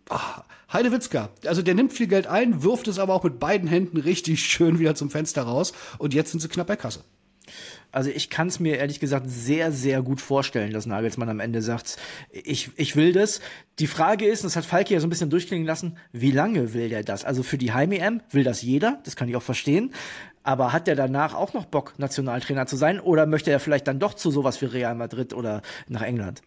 ach, 0.07 0.43
Heidewitzka. 0.71 1.29
Also 1.45 1.61
der 1.61 1.73
nimmt 1.73 1.91
viel 1.91 2.07
Geld 2.07 2.27
ein, 2.27 2.63
wirft 2.63 2.87
es 2.87 2.99
aber 2.99 3.15
auch 3.15 3.23
mit 3.23 3.39
beiden 3.39 3.67
Händen 3.67 3.97
richtig 3.97 4.45
schön 4.45 4.79
wieder 4.79 4.95
zum 4.95 5.09
Fenster 5.09 5.41
raus 5.41 5.73
und 5.97 6.13
jetzt 6.13 6.31
sind 6.31 6.39
sie 6.39 6.47
knapp 6.47 6.67
bei 6.67 6.75
Kasse. 6.75 7.01
Also 7.91 8.09
ich 8.09 8.29
kann 8.29 8.47
es 8.47 8.59
mir 8.59 8.77
ehrlich 8.77 8.99
gesagt 8.99 9.25
sehr, 9.29 9.71
sehr 9.71 10.01
gut 10.01 10.21
vorstellen, 10.21 10.73
dass 10.73 10.85
Nagelsmann 10.85 11.29
am 11.29 11.39
Ende 11.39 11.61
sagt, 11.61 11.97
ich, 12.31 12.69
ich 12.75 12.95
will 12.95 13.13
das. 13.13 13.41
Die 13.79 13.87
Frage 13.87 14.25
ist, 14.25 14.41
und 14.41 14.47
das 14.47 14.55
hat 14.55 14.65
Falke 14.65 14.93
ja 14.93 14.99
so 14.99 15.07
ein 15.07 15.09
bisschen 15.09 15.29
durchklingen 15.29 15.65
lassen, 15.65 15.97
wie 16.11 16.31
lange 16.31 16.73
will 16.73 16.89
der 16.89 17.03
das? 17.03 17.25
Also 17.25 17.41
für 17.41 17.57
die 17.57 17.73
Heim-EM 17.73 18.21
will 18.29 18.43
das 18.43 18.61
jeder, 18.61 18.99
das 19.05 19.15
kann 19.15 19.27
ich 19.27 19.35
auch 19.35 19.41
verstehen. 19.41 19.93
Aber 20.43 20.71
hat 20.71 20.87
der 20.87 20.95
danach 20.95 21.33
auch 21.33 21.53
noch 21.53 21.65
Bock, 21.65 21.93
Nationaltrainer 21.97 22.65
zu 22.67 22.75
sein? 22.75 22.99
Oder 22.99 23.25
möchte 23.25 23.51
er 23.51 23.59
vielleicht 23.59 23.87
dann 23.87 23.99
doch 23.99 24.13
zu 24.13 24.31
sowas 24.31 24.61
wie 24.61 24.65
Real 24.65 24.95
Madrid 24.95 25.33
oder 25.33 25.61
nach 25.87 26.01
England? 26.01 26.41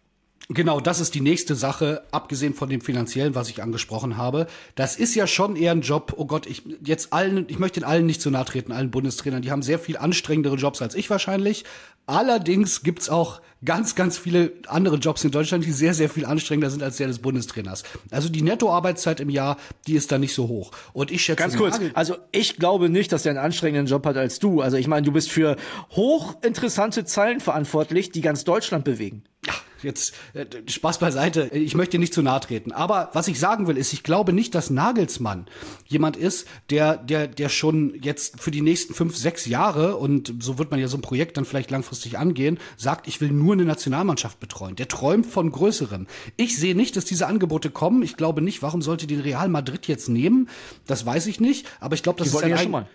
Genau, 0.49 0.81
das 0.81 0.99
ist 0.99 1.15
die 1.15 1.21
nächste 1.21 1.55
Sache, 1.55 2.03
abgesehen 2.11 2.53
von 2.53 2.67
dem 2.69 2.81
finanziellen, 2.81 3.33
was 3.33 3.49
ich 3.49 3.63
angesprochen 3.63 4.17
habe. 4.17 4.47
Das 4.75 4.97
ist 4.97 5.15
ja 5.15 5.25
schon 5.25 5.55
eher 5.55 5.71
ein 5.71 5.81
Job, 5.81 6.13
oh 6.17 6.25
Gott, 6.25 6.45
ich 6.47 6.63
jetzt 6.83 7.13
allen, 7.13 7.45
ich 7.47 7.59
möchte 7.59 7.79
den 7.79 7.85
allen 7.85 8.05
nicht 8.05 8.21
zu 8.21 8.29
nahe 8.29 8.43
treten, 8.43 8.73
allen 8.73 8.91
Bundestrainern, 8.91 9.41
die 9.41 9.51
haben 9.51 9.61
sehr 9.61 9.79
viel 9.79 9.95
anstrengendere 9.95 10.55
Jobs 10.55 10.81
als 10.81 10.95
ich 10.95 11.09
wahrscheinlich. 11.09 11.63
Allerdings 12.05 12.83
gibt's 12.83 13.07
auch 13.07 13.41
ganz, 13.63 13.95
ganz 13.95 14.17
viele 14.17 14.51
andere 14.67 14.97
Jobs 14.97 15.23
in 15.23 15.31
Deutschland, 15.31 15.63
die 15.63 15.71
sehr, 15.71 15.93
sehr 15.93 16.09
viel 16.09 16.25
anstrengender 16.25 16.69
sind 16.69 16.83
als 16.83 16.97
der 16.97 17.07
des 17.07 17.19
Bundestrainers. 17.19 17.83
Also 18.11 18.27
die 18.27 18.41
Nettoarbeitszeit 18.41 19.21
im 19.21 19.29
Jahr, 19.29 19.55
die 19.87 19.95
ist 19.95 20.11
da 20.11 20.17
nicht 20.17 20.33
so 20.33 20.49
hoch. 20.49 20.71
Und 20.91 21.11
ich 21.11 21.21
schätze. 21.21 21.37
Ganz 21.41 21.55
kurz, 21.55 21.79
also 21.93 22.17
ich 22.33 22.57
glaube 22.57 22.89
nicht, 22.89 23.13
dass 23.13 23.23
der 23.23 23.29
einen 23.29 23.39
anstrengenden 23.39 23.87
Job 23.87 24.05
hat 24.05 24.17
als 24.17 24.39
du. 24.39 24.59
Also 24.59 24.75
ich 24.75 24.87
meine, 24.87 25.05
du 25.05 25.13
bist 25.13 25.31
für 25.31 25.55
hochinteressante 25.91 27.05
Zeilen 27.05 27.39
verantwortlich, 27.39 28.11
die 28.11 28.19
ganz 28.19 28.43
Deutschland 28.43 28.83
bewegen. 28.83 29.23
Ja 29.47 29.53
jetzt 29.83 30.13
äh, 30.33 30.45
Spaß 30.67 30.99
beiseite, 30.99 31.49
ich 31.53 31.75
möchte 31.75 31.99
nicht 31.99 32.13
zu 32.13 32.21
nahe 32.21 32.39
treten. 32.39 32.71
Aber 32.71 33.09
was 33.13 33.27
ich 33.27 33.39
sagen 33.39 33.67
will, 33.67 33.77
ist, 33.77 33.93
ich 33.93 34.03
glaube 34.03 34.33
nicht, 34.33 34.55
dass 34.55 34.69
Nagelsmann 34.69 35.45
jemand 35.85 36.17
ist, 36.17 36.47
der, 36.69 36.97
der, 36.97 37.27
der 37.27 37.49
schon 37.49 37.95
jetzt 38.01 38.39
für 38.39 38.51
die 38.51 38.61
nächsten 38.61 38.93
fünf, 38.93 39.15
sechs 39.15 39.45
Jahre, 39.45 39.97
und 39.97 40.33
so 40.39 40.57
wird 40.57 40.71
man 40.71 40.79
ja 40.79 40.87
so 40.87 40.97
ein 40.97 41.01
Projekt 41.01 41.37
dann 41.37 41.45
vielleicht 41.45 41.71
langfristig 41.71 42.17
angehen, 42.17 42.59
sagt, 42.77 43.07
ich 43.07 43.21
will 43.21 43.31
nur 43.31 43.53
eine 43.53 43.65
Nationalmannschaft 43.65 44.39
betreuen. 44.39 44.75
Der 44.75 44.87
träumt 44.87 45.25
von 45.25 45.51
Größerem. 45.51 46.07
Ich 46.37 46.57
sehe 46.57 46.75
nicht, 46.75 46.95
dass 46.95 47.05
diese 47.05 47.27
Angebote 47.27 47.69
kommen. 47.69 48.03
Ich 48.03 48.17
glaube 48.17 48.41
nicht, 48.41 48.61
warum 48.61 48.81
sollte 48.81 49.07
den 49.07 49.19
Real 49.19 49.49
Madrid 49.49 49.87
jetzt 49.87 50.09
nehmen? 50.09 50.49
Das 50.87 51.05
weiß 51.05 51.27
ich 51.27 51.39
nicht. 51.39 51.67
Aber 51.79 51.95
ich 51.95 52.03
glaube, 52.03 52.19
das 52.19 52.31
die 52.31 52.37
ist 52.37 52.43
ein 52.43 52.49
ja 52.49 52.57
schon 52.57 52.71
mal. 52.71 52.87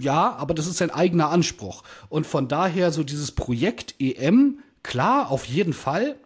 Ja, 0.00 0.34
aber 0.36 0.54
das 0.54 0.66
ist 0.66 0.78
sein 0.78 0.90
eigener 0.90 1.30
Anspruch. 1.30 1.82
Und 2.08 2.26
von 2.26 2.48
daher 2.48 2.90
so 2.90 3.04
dieses 3.04 3.32
Projekt 3.32 3.94
EM, 3.98 4.58
klar, 4.82 5.30
auf 5.30 5.44
jeden 5.44 5.72
Fall. 5.72 6.16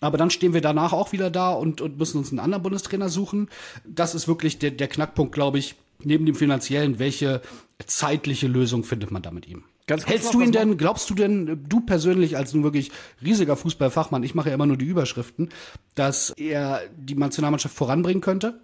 Aber 0.00 0.18
dann 0.18 0.30
stehen 0.30 0.54
wir 0.54 0.60
danach 0.60 0.92
auch 0.92 1.12
wieder 1.12 1.30
da 1.30 1.50
und, 1.50 1.80
und 1.80 1.98
müssen 1.98 2.18
uns 2.18 2.30
einen 2.30 2.38
anderen 2.38 2.62
Bundestrainer 2.62 3.08
suchen. 3.08 3.48
Das 3.84 4.14
ist 4.14 4.28
wirklich 4.28 4.58
der, 4.58 4.70
der 4.70 4.88
Knackpunkt, 4.88 5.34
glaube 5.34 5.58
ich, 5.58 5.74
neben 6.02 6.26
dem 6.26 6.34
finanziellen. 6.34 6.98
Welche 6.98 7.42
zeitliche 7.86 8.46
Lösung 8.46 8.84
findet 8.84 9.10
man 9.10 9.22
da 9.22 9.30
mit 9.30 9.48
ihm? 9.48 9.64
Ganz 9.86 10.06
Hältst 10.06 10.34
du 10.34 10.42
ihn 10.42 10.52
denn, 10.52 10.76
glaubst 10.76 11.08
du 11.08 11.14
denn, 11.14 11.64
du 11.66 11.80
persönlich 11.80 12.36
als 12.36 12.52
nun 12.52 12.62
wirklich 12.62 12.92
riesiger 13.24 13.56
Fußballfachmann, 13.56 14.22
ich 14.22 14.34
mache 14.34 14.50
ja 14.50 14.54
immer 14.54 14.66
nur 14.66 14.76
die 14.76 14.84
Überschriften, 14.84 15.48
dass 15.94 16.30
er 16.36 16.82
die 16.94 17.14
Nationalmannschaft 17.14 17.74
voranbringen 17.74 18.20
könnte? 18.20 18.60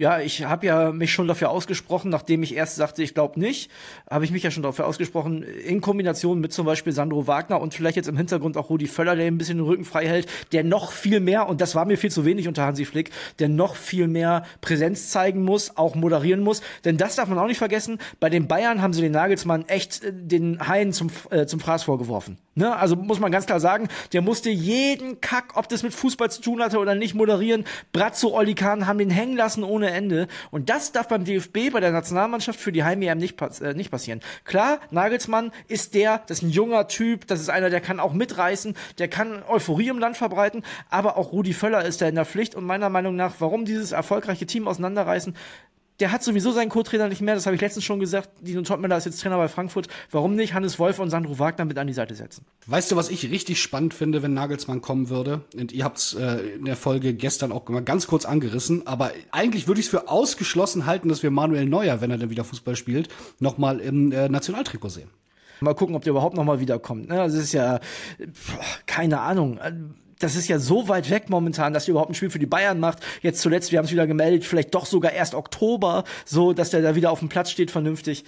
Ja, 0.00 0.20
ich 0.20 0.44
habe 0.44 0.64
ja 0.64 0.92
mich 0.92 1.12
schon 1.12 1.26
dafür 1.26 1.50
ausgesprochen, 1.50 2.08
nachdem 2.08 2.44
ich 2.44 2.54
erst 2.54 2.76
sagte, 2.76 3.02
ich 3.02 3.14
glaube 3.14 3.40
nicht, 3.40 3.68
habe 4.08 4.24
ich 4.24 4.30
mich 4.30 4.44
ja 4.44 4.52
schon 4.52 4.62
dafür 4.62 4.86
ausgesprochen, 4.86 5.42
in 5.42 5.80
Kombination 5.80 6.38
mit 6.38 6.52
zum 6.52 6.66
Beispiel 6.66 6.92
Sandro 6.92 7.26
Wagner 7.26 7.60
und 7.60 7.74
vielleicht 7.74 7.96
jetzt 7.96 8.08
im 8.08 8.16
Hintergrund 8.16 8.56
auch 8.56 8.70
Rudi 8.70 8.86
Völler, 8.86 9.16
der 9.16 9.26
ein 9.26 9.38
bisschen 9.38 9.58
den 9.58 9.66
Rücken 9.66 9.84
frei 9.84 10.06
hält, 10.06 10.28
der 10.52 10.62
noch 10.62 10.92
viel 10.92 11.18
mehr, 11.18 11.48
und 11.48 11.60
das 11.60 11.74
war 11.74 11.84
mir 11.84 11.98
viel 11.98 12.12
zu 12.12 12.24
wenig 12.24 12.46
unter 12.46 12.64
Hansi 12.64 12.84
Flick, 12.84 13.10
der 13.40 13.48
noch 13.48 13.74
viel 13.74 14.06
mehr 14.06 14.44
Präsenz 14.60 15.10
zeigen 15.10 15.42
muss, 15.42 15.76
auch 15.76 15.96
moderieren 15.96 16.42
muss. 16.42 16.62
Denn 16.84 16.96
das 16.96 17.16
darf 17.16 17.28
man 17.28 17.36
auch 17.40 17.48
nicht 17.48 17.58
vergessen, 17.58 17.98
bei 18.20 18.30
den 18.30 18.46
Bayern 18.46 18.80
haben 18.80 18.92
sie 18.92 19.02
den 19.02 19.12
Nagelsmann 19.12 19.66
echt 19.66 20.04
äh, 20.04 20.12
den 20.12 20.68
Haien 20.68 20.92
zum, 20.92 21.10
äh, 21.30 21.46
zum 21.46 21.58
Fraß 21.58 21.82
vorgeworfen. 21.82 22.38
Ne? 22.58 22.74
Also 22.74 22.96
muss 22.96 23.20
man 23.20 23.30
ganz 23.30 23.46
klar 23.46 23.60
sagen, 23.60 23.86
der 24.12 24.20
musste 24.20 24.50
jeden 24.50 25.20
Kack, 25.20 25.56
ob 25.56 25.68
das 25.68 25.84
mit 25.84 25.94
Fußball 25.94 26.28
zu 26.28 26.42
tun 26.42 26.60
hatte 26.60 26.78
oder 26.78 26.96
nicht, 26.96 27.14
moderieren. 27.14 27.64
Bratzo, 27.92 28.34
Olli 28.34 28.56
Kahn 28.56 28.88
haben 28.88 28.98
den 28.98 29.10
hängen 29.10 29.36
lassen 29.36 29.62
ohne 29.62 29.90
Ende. 29.90 30.26
Und 30.50 30.68
das 30.68 30.90
darf 30.90 31.06
beim 31.06 31.24
DFB, 31.24 31.70
bei 31.72 31.78
der 31.78 31.92
Nationalmannschaft 31.92 32.58
für 32.58 32.72
die 32.72 32.82
Heim-EM 32.82 33.18
nicht, 33.18 33.40
äh, 33.60 33.74
nicht 33.74 33.92
passieren. 33.92 34.20
Klar, 34.44 34.80
Nagelsmann 34.90 35.52
ist 35.68 35.94
der, 35.94 36.20
das 36.26 36.38
ist 36.38 36.42
ein 36.42 36.50
junger 36.50 36.88
Typ, 36.88 37.28
das 37.28 37.40
ist 37.40 37.48
einer, 37.48 37.70
der 37.70 37.80
kann 37.80 38.00
auch 38.00 38.12
mitreißen, 38.12 38.74
der 38.98 39.06
kann 39.06 39.44
Euphorie 39.48 39.88
im 39.88 40.00
Land 40.00 40.16
verbreiten, 40.16 40.64
aber 40.90 41.16
auch 41.16 41.30
Rudi 41.30 41.52
Völler 41.52 41.84
ist 41.84 42.00
da 42.02 42.08
in 42.08 42.16
der 42.16 42.26
Pflicht 42.26 42.56
und 42.56 42.64
meiner 42.64 42.88
Meinung 42.88 43.14
nach, 43.14 43.34
warum 43.38 43.66
dieses 43.66 43.92
erfolgreiche 43.92 44.46
Team 44.46 44.66
auseinanderreißen, 44.66 45.36
der 46.00 46.12
hat 46.12 46.22
sowieso 46.22 46.52
seinen 46.52 46.68
Co-Trainer 46.68 47.08
nicht 47.08 47.20
mehr, 47.20 47.34
das 47.34 47.46
habe 47.46 47.56
ich 47.56 47.60
letztens 47.60 47.84
schon 47.84 47.98
gesagt. 47.98 48.30
Dino 48.40 48.62
Topmüller 48.62 48.96
ist 48.96 49.06
jetzt 49.06 49.20
Trainer 49.20 49.36
bei 49.36 49.48
Frankfurt. 49.48 49.88
Warum 50.10 50.36
nicht 50.36 50.54
Hannes 50.54 50.78
Wolf 50.78 50.98
und 50.98 51.10
Sandro 51.10 51.38
Wagner 51.38 51.64
mit 51.64 51.76
an 51.78 51.86
die 51.86 51.92
Seite 51.92 52.14
setzen? 52.14 52.44
Weißt 52.66 52.90
du, 52.90 52.96
was 52.96 53.10
ich 53.10 53.30
richtig 53.30 53.60
spannend 53.60 53.94
finde, 53.94 54.22
wenn 54.22 54.32
Nagelsmann 54.32 54.80
kommen 54.80 55.08
würde? 55.08 55.42
Und 55.56 55.72
ihr 55.72 55.84
habt 55.84 55.98
es 55.98 56.14
äh, 56.14 56.56
in 56.56 56.66
der 56.66 56.76
Folge 56.76 57.14
gestern 57.14 57.50
auch 57.50 57.68
mal 57.68 57.82
ganz 57.82 58.06
kurz 58.06 58.24
angerissen, 58.24 58.86
aber 58.86 59.12
eigentlich 59.32 59.66
würde 59.66 59.80
ich 59.80 59.86
es 59.86 59.90
für 59.90 60.08
ausgeschlossen 60.08 60.86
halten, 60.86 61.08
dass 61.08 61.22
wir 61.22 61.30
Manuel 61.30 61.66
Neuer, 61.66 62.00
wenn 62.00 62.10
er 62.10 62.18
dann 62.18 62.30
wieder 62.30 62.44
Fußball 62.44 62.76
spielt, 62.76 63.08
nochmal 63.40 63.80
im 63.80 64.12
äh, 64.12 64.28
Nationaltrikot 64.28 64.90
sehen. 64.90 65.10
Mal 65.60 65.74
gucken, 65.74 65.96
ob 65.96 66.04
der 66.04 66.12
überhaupt 66.12 66.36
nochmal 66.36 66.60
wiederkommt. 66.60 67.08
Ne? 67.08 67.16
Das 67.16 67.34
ist 67.34 67.52
ja, 67.52 67.80
keine 68.86 69.20
Ahnung 69.20 69.58
das 70.18 70.36
ist 70.36 70.48
ja 70.48 70.58
so 70.58 70.88
weit 70.88 71.10
weg 71.10 71.30
momentan, 71.30 71.72
dass 71.72 71.86
er 71.86 71.90
überhaupt 71.90 72.10
ein 72.10 72.14
Spiel 72.14 72.30
für 72.30 72.38
die 72.38 72.46
Bayern 72.46 72.80
macht. 72.80 72.98
Jetzt 73.22 73.40
zuletzt, 73.40 73.72
wir 73.72 73.78
haben 73.78 73.86
es 73.86 73.92
wieder 73.92 74.06
gemeldet, 74.06 74.44
vielleicht 74.44 74.74
doch 74.74 74.86
sogar 74.86 75.12
erst 75.12 75.34
Oktober, 75.34 76.04
so 76.24 76.52
dass 76.52 76.70
der 76.70 76.82
da 76.82 76.94
wieder 76.94 77.10
auf 77.10 77.20
dem 77.20 77.28
Platz 77.28 77.50
steht 77.50 77.70
vernünftig. 77.70 78.24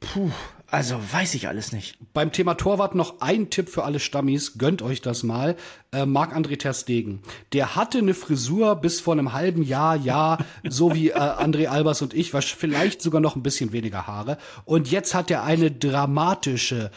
Puh, 0.00 0.30
also 0.66 0.98
weiß 1.12 1.34
ich 1.34 1.48
alles 1.48 1.72
nicht. 1.72 1.98
Beim 2.14 2.32
Thema 2.32 2.54
Torwart 2.54 2.94
noch 2.94 3.20
ein 3.20 3.50
Tipp 3.50 3.68
für 3.68 3.84
alle 3.84 4.00
Stammis, 4.00 4.56
gönnt 4.56 4.82
euch 4.82 5.02
das 5.02 5.22
mal. 5.22 5.56
Äh, 5.92 6.06
Marc-André 6.06 6.58
Terstegen. 6.58 7.20
Der 7.52 7.76
hatte 7.76 7.98
eine 7.98 8.14
Frisur 8.14 8.76
bis 8.76 9.00
vor 9.00 9.14
einem 9.14 9.32
halben 9.32 9.62
Jahr, 9.62 9.96
ja, 9.96 10.38
so 10.68 10.94
wie 10.94 11.10
äh, 11.10 11.14
André 11.14 11.66
Albers 11.66 12.00
und 12.02 12.14
ich, 12.14 12.30
vielleicht 12.30 13.02
sogar 13.02 13.20
noch 13.20 13.36
ein 13.36 13.42
bisschen 13.42 13.72
weniger 13.72 14.06
Haare. 14.06 14.38
Und 14.64 14.90
jetzt 14.90 15.14
hat 15.14 15.30
er 15.30 15.42
eine 15.42 15.70
dramatische, 15.70 16.90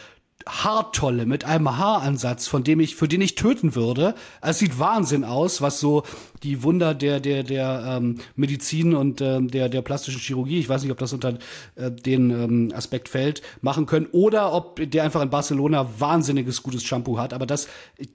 Haartolle 0.46 1.26
mit 1.26 1.44
einem 1.44 1.76
Haaransatz, 1.76 2.46
von 2.46 2.64
dem 2.64 2.80
ich, 2.80 2.96
für 2.96 3.08
den 3.08 3.20
ich 3.20 3.34
töten 3.34 3.74
würde. 3.74 4.14
Es 4.40 4.58
sieht 4.58 4.78
Wahnsinn 4.78 5.24
aus, 5.24 5.62
was 5.62 5.80
so 5.80 6.02
die 6.42 6.62
Wunder 6.62 6.94
der 6.94 7.20
der 7.20 7.42
der 7.42 7.98
ähm, 7.98 8.20
Medizin 8.36 8.94
und 8.94 9.20
ähm, 9.20 9.50
der 9.50 9.68
der 9.68 9.82
plastischen 9.82 10.20
Chirurgie, 10.20 10.58
ich 10.58 10.68
weiß 10.68 10.82
nicht, 10.82 10.92
ob 10.92 10.98
das 10.98 11.12
unter 11.12 11.38
äh, 11.76 11.90
den 11.90 12.30
ähm, 12.30 12.72
Aspekt 12.74 13.08
fällt, 13.08 13.42
machen 13.62 13.86
können 13.86 14.06
oder 14.12 14.52
ob 14.52 14.80
der 14.90 15.04
einfach 15.04 15.22
in 15.22 15.30
Barcelona 15.30 15.88
wahnsinniges 15.98 16.62
gutes 16.62 16.84
Shampoo 16.84 17.18
hat. 17.18 17.32
Aber 17.32 17.46
das 17.46 17.68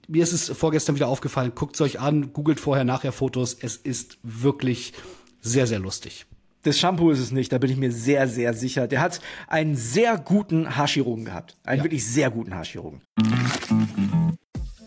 mir 0.08 0.22
ist 0.22 0.32
es 0.32 0.50
vorgestern 0.56 0.94
wieder 0.94 1.08
aufgefallen. 1.08 1.52
Guckt's 1.54 1.80
euch 1.80 2.00
an, 2.00 2.32
googelt 2.32 2.60
vorher 2.60 2.84
nachher 2.84 3.12
Fotos. 3.12 3.56
Es 3.60 3.76
ist 3.76 4.18
wirklich 4.22 4.92
sehr, 5.40 5.66
sehr 5.66 5.78
lustig. 5.78 6.26
Das 6.62 6.78
Shampoo 6.78 7.10
ist 7.10 7.20
es 7.20 7.32
nicht, 7.32 7.52
da 7.52 7.58
bin 7.58 7.70
ich 7.70 7.78
mir 7.78 7.90
sehr, 7.90 8.28
sehr 8.28 8.52
sicher. 8.52 8.86
Der 8.86 9.00
hat 9.00 9.20
einen 9.48 9.76
sehr 9.76 10.18
guten 10.18 10.76
Haarchirurgen 10.76 11.24
gehabt. 11.24 11.56
Einen 11.64 11.78
ja. 11.78 11.84
wirklich 11.84 12.06
sehr 12.06 12.30
guten 12.30 12.54
Haarchirurgen. 12.54 13.00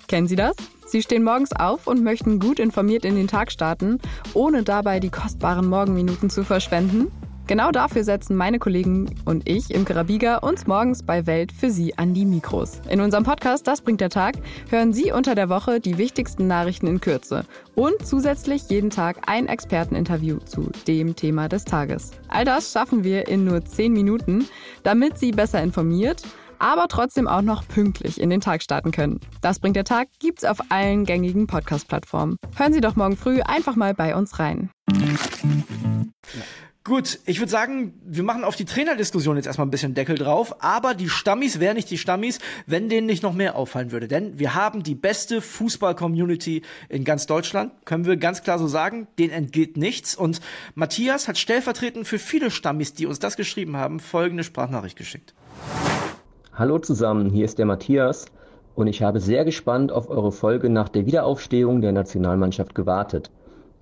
Kennen 0.08 0.28
Sie 0.28 0.36
das? 0.36 0.56
Sie 0.86 1.02
stehen 1.02 1.24
morgens 1.24 1.52
auf 1.54 1.88
und 1.88 2.04
möchten 2.04 2.40
gut 2.40 2.60
informiert 2.60 3.06
in 3.06 3.16
den 3.16 3.28
Tag 3.28 3.52
starten, 3.52 3.98
ohne 4.36 4.62
dabei 4.62 5.00
die 5.00 5.10
kostbaren 5.10 5.68
Morgenminuten 5.68 6.30
zu 6.30 6.44
verschwenden? 6.44 7.12
Genau 7.46 7.72
dafür 7.72 8.06
setzen 8.06 8.38
meine 8.38 8.58
Kollegen 8.58 9.14
und 9.26 9.48
ich 9.50 9.74
im 9.74 9.84
Karabiga 9.84 10.38
uns 10.38 10.66
morgens 10.66 11.04
bei 11.04 11.28
Welt 11.28 11.52
für 11.52 11.70
Sie 11.70 11.98
an 11.98 12.14
die 12.14 12.26
Mikros. 12.26 12.80
In 12.90 13.02
unserem 13.02 13.26
Podcast 13.26 13.68
Das 13.68 13.82
bringt 13.82 14.00
der 14.00 14.10
Tag 14.10 14.36
hören 14.70 14.94
Sie 14.94 15.12
unter 15.12 15.36
der 15.36 15.50
Woche 15.50 15.82
die 15.82 15.98
wichtigsten 15.98 16.48
Nachrichten 16.48 16.88
in 16.88 17.02
Kürze 17.02 17.46
und 17.76 18.06
zusätzlich 18.06 18.70
jeden 18.70 18.90
Tag 18.90 19.28
ein 19.28 19.48
Experteninterview 19.48 20.38
zu 20.40 20.70
dem 20.88 21.18
Thema 21.18 21.50
des 21.50 21.66
Tages. 21.66 22.12
All 22.30 22.46
das 22.46 22.72
schaffen 22.72 23.04
wir 23.04 23.28
in 23.28 23.44
nur 23.44 23.66
10 23.66 23.92
Minuten, 23.92 24.46
damit 24.84 25.18
Sie 25.18 25.32
besser 25.32 25.62
informiert 25.62 26.24
aber 26.60 26.88
trotzdem 26.88 27.28
auch 27.28 27.42
noch 27.42 27.68
pünktlich 27.68 28.22
in 28.22 28.30
den 28.30 28.40
Tag 28.40 28.64
starten 28.64 28.92
können. 28.92 29.20
Das 29.42 29.60
bringt 29.60 29.76
der 29.76 29.84
Tag 29.84 30.08
gibt's 30.20 30.46
auf 30.46 30.60
allen 30.70 31.04
gängigen 31.04 31.46
Podcast-Plattformen. 31.46 32.38
Hören 32.56 32.72
Sie 32.72 32.80
doch 32.80 32.96
morgen 32.96 33.18
früh 33.18 33.42
einfach 33.42 33.76
mal 33.76 33.94
bei 33.94 34.16
uns 34.16 34.40
rein. 34.40 34.70
Gut, 36.86 37.20
ich 37.26 37.40
würde 37.40 37.50
sagen, 37.50 37.94
wir 38.04 38.24
machen 38.24 38.44
auf 38.44 38.58
die 38.58 38.66
Trainerdiskussion 38.66 39.38
jetzt 39.38 39.46
erstmal 39.46 39.66
ein 39.66 39.72
bisschen 39.72 39.94
Deckel 39.94 40.18
drauf, 40.18 40.58
aber 40.60 40.94
die 40.94 41.08
Stammis 41.08 41.62
wären 41.62 41.78
nicht 41.78 41.90
die 41.90 41.98
Stammis, 41.98 42.40
wenn 42.68 42.90
denen 42.90 43.08
nicht 43.08 43.24
noch 43.24 43.32
mehr 43.32 43.56
auffallen 43.56 43.94
würde. 43.94 44.10
Denn 44.10 44.38
wir 44.38 44.54
haben 44.54 44.84
die 44.84 44.94
beste 44.94 45.40
Fußball-Community 45.40 46.62
in 46.90 47.06
ganz 47.06 47.26
Deutschland, 47.26 47.72
können 47.86 48.04
wir 48.04 48.18
ganz 48.18 48.44
klar 48.44 48.60
so 48.60 48.68
sagen, 48.68 49.08
denen 49.18 49.32
entgeht 49.32 49.78
nichts. 49.78 50.14
Und 50.14 50.42
Matthias 50.76 51.30
hat 51.30 51.38
stellvertretend 51.38 52.06
für 52.06 52.20
viele 52.20 52.52
Stammis, 52.52 52.94
die 52.94 53.06
uns 53.06 53.20
das 53.20 53.38
geschrieben 53.38 53.78
haben, 53.78 54.02
folgende 54.02 54.44
Sprachnachricht 54.44 54.98
geschickt. 54.98 55.34
Hallo 56.52 56.80
zusammen, 56.80 57.30
hier 57.30 57.46
ist 57.46 57.60
der 57.60 57.66
Matthias 57.66 58.26
und 58.76 58.88
ich 58.88 59.02
habe 59.02 59.22
sehr 59.22 59.46
gespannt 59.46 59.94
auf 59.94 60.10
eure 60.10 60.34
Folge 60.34 60.70
nach 60.70 60.90
der 60.90 61.06
Wiederaufstehung 61.06 61.80
der 61.80 61.94
Nationalmannschaft 61.94 62.76
gewartet. 62.76 63.32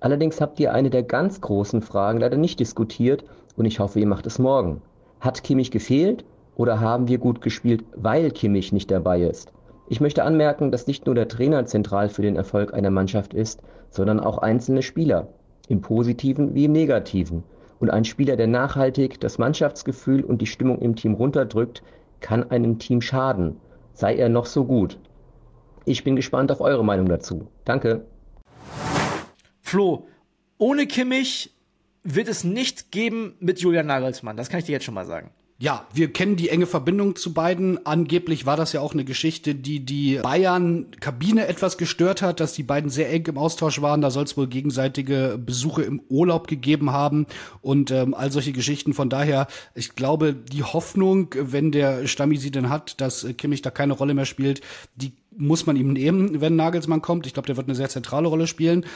Allerdings 0.02 0.40
habt 0.40 0.58
ihr 0.58 0.72
eine 0.74 0.90
der 0.90 1.04
ganz 1.04 1.40
großen 1.40 1.80
Fragen 1.80 2.18
leider 2.18 2.36
nicht 2.36 2.58
diskutiert 2.58 3.22
und 3.54 3.66
ich 3.66 3.78
hoffe, 3.78 4.00
ihr 4.00 4.06
macht 4.08 4.26
es 4.26 4.40
morgen. 4.40 4.82
Hat 5.20 5.44
Kimmich 5.44 5.70
gefehlt 5.70 6.24
oder 6.56 6.80
haben 6.80 7.06
wir 7.06 7.18
gut 7.18 7.40
gespielt, 7.40 7.84
weil 7.94 8.32
Kimmich 8.32 8.72
nicht 8.72 8.90
dabei 8.90 9.22
ist? 9.22 9.52
Ich 9.88 10.00
möchte 10.00 10.24
anmerken, 10.24 10.72
dass 10.72 10.88
nicht 10.88 11.06
nur 11.06 11.14
der 11.14 11.28
Trainer 11.28 11.66
zentral 11.66 12.08
für 12.08 12.22
den 12.22 12.34
Erfolg 12.34 12.74
einer 12.74 12.90
Mannschaft 12.90 13.32
ist, 13.32 13.62
sondern 13.90 14.18
auch 14.18 14.38
einzelne 14.38 14.82
Spieler, 14.82 15.28
im 15.68 15.82
positiven 15.82 16.52
wie 16.52 16.64
im 16.64 16.72
negativen. 16.72 17.44
Und 17.78 17.90
ein 17.90 18.04
Spieler, 18.04 18.34
der 18.34 18.48
nachhaltig 18.48 19.20
das 19.20 19.38
Mannschaftsgefühl 19.38 20.24
und 20.24 20.42
die 20.42 20.46
Stimmung 20.46 20.80
im 20.80 20.96
Team 20.96 21.14
runterdrückt, 21.14 21.84
kann 22.18 22.50
einem 22.50 22.80
Team 22.80 23.02
schaden, 23.02 23.58
sei 23.92 24.16
er 24.16 24.28
noch 24.28 24.46
so 24.46 24.64
gut. 24.64 24.98
Ich 25.84 26.02
bin 26.02 26.16
gespannt 26.16 26.50
auf 26.50 26.60
eure 26.60 26.84
Meinung 26.84 27.06
dazu. 27.06 27.46
Danke. 27.64 28.02
Flo, 29.72 30.06
ohne 30.58 30.86
Kimmich 30.86 31.50
wird 32.04 32.28
es 32.28 32.44
nicht 32.44 32.92
geben 32.92 33.36
mit 33.40 33.58
Julian 33.58 33.86
Nagelsmann. 33.86 34.36
Das 34.36 34.50
kann 34.50 34.60
ich 34.60 34.66
dir 34.66 34.72
jetzt 34.72 34.84
schon 34.84 34.92
mal 34.92 35.06
sagen. 35.06 35.30
Ja, 35.58 35.86
wir 35.94 36.12
kennen 36.12 36.36
die 36.36 36.50
enge 36.50 36.66
Verbindung 36.66 37.16
zu 37.16 37.32
beiden. 37.32 37.86
Angeblich 37.86 38.44
war 38.44 38.58
das 38.58 38.74
ja 38.74 38.82
auch 38.82 38.92
eine 38.92 39.06
Geschichte, 39.06 39.54
die 39.54 39.80
die 39.80 40.18
Bayern-Kabine 40.22 41.46
etwas 41.46 41.78
gestört 41.78 42.20
hat, 42.20 42.40
dass 42.40 42.52
die 42.52 42.64
beiden 42.64 42.90
sehr 42.90 43.10
eng 43.10 43.24
im 43.28 43.38
Austausch 43.38 43.80
waren. 43.80 44.02
Da 44.02 44.10
soll 44.10 44.24
es 44.24 44.36
wohl 44.36 44.46
gegenseitige 44.46 45.40
Besuche 45.42 45.84
im 45.84 46.02
Urlaub 46.10 46.48
gegeben 46.48 46.92
haben 46.92 47.24
und 47.62 47.90
ähm, 47.92 48.12
all 48.12 48.30
solche 48.30 48.52
Geschichten. 48.52 48.92
Von 48.92 49.08
daher, 49.08 49.46
ich 49.74 49.94
glaube, 49.94 50.34
die 50.34 50.64
Hoffnung, 50.64 51.30
wenn 51.34 51.72
der 51.72 52.06
Stammi 52.06 52.36
sie 52.36 52.50
denn 52.50 52.68
hat, 52.68 53.00
dass 53.00 53.26
Kimmich 53.38 53.62
da 53.62 53.70
keine 53.70 53.94
Rolle 53.94 54.12
mehr 54.12 54.26
spielt, 54.26 54.60
die 54.96 55.12
muss 55.36 55.66
man 55.66 55.76
ihm 55.76 55.92
nehmen, 55.92 56.40
wenn 56.40 56.56
Nagelsmann 56.56 57.02
kommt. 57.02 57.26
Ich 57.26 57.34
glaube, 57.34 57.46
der 57.46 57.56
wird 57.56 57.68
eine 57.68 57.74
sehr 57.74 57.88
zentrale 57.88 58.28
Rolle 58.28 58.46
spielen. 58.46 58.86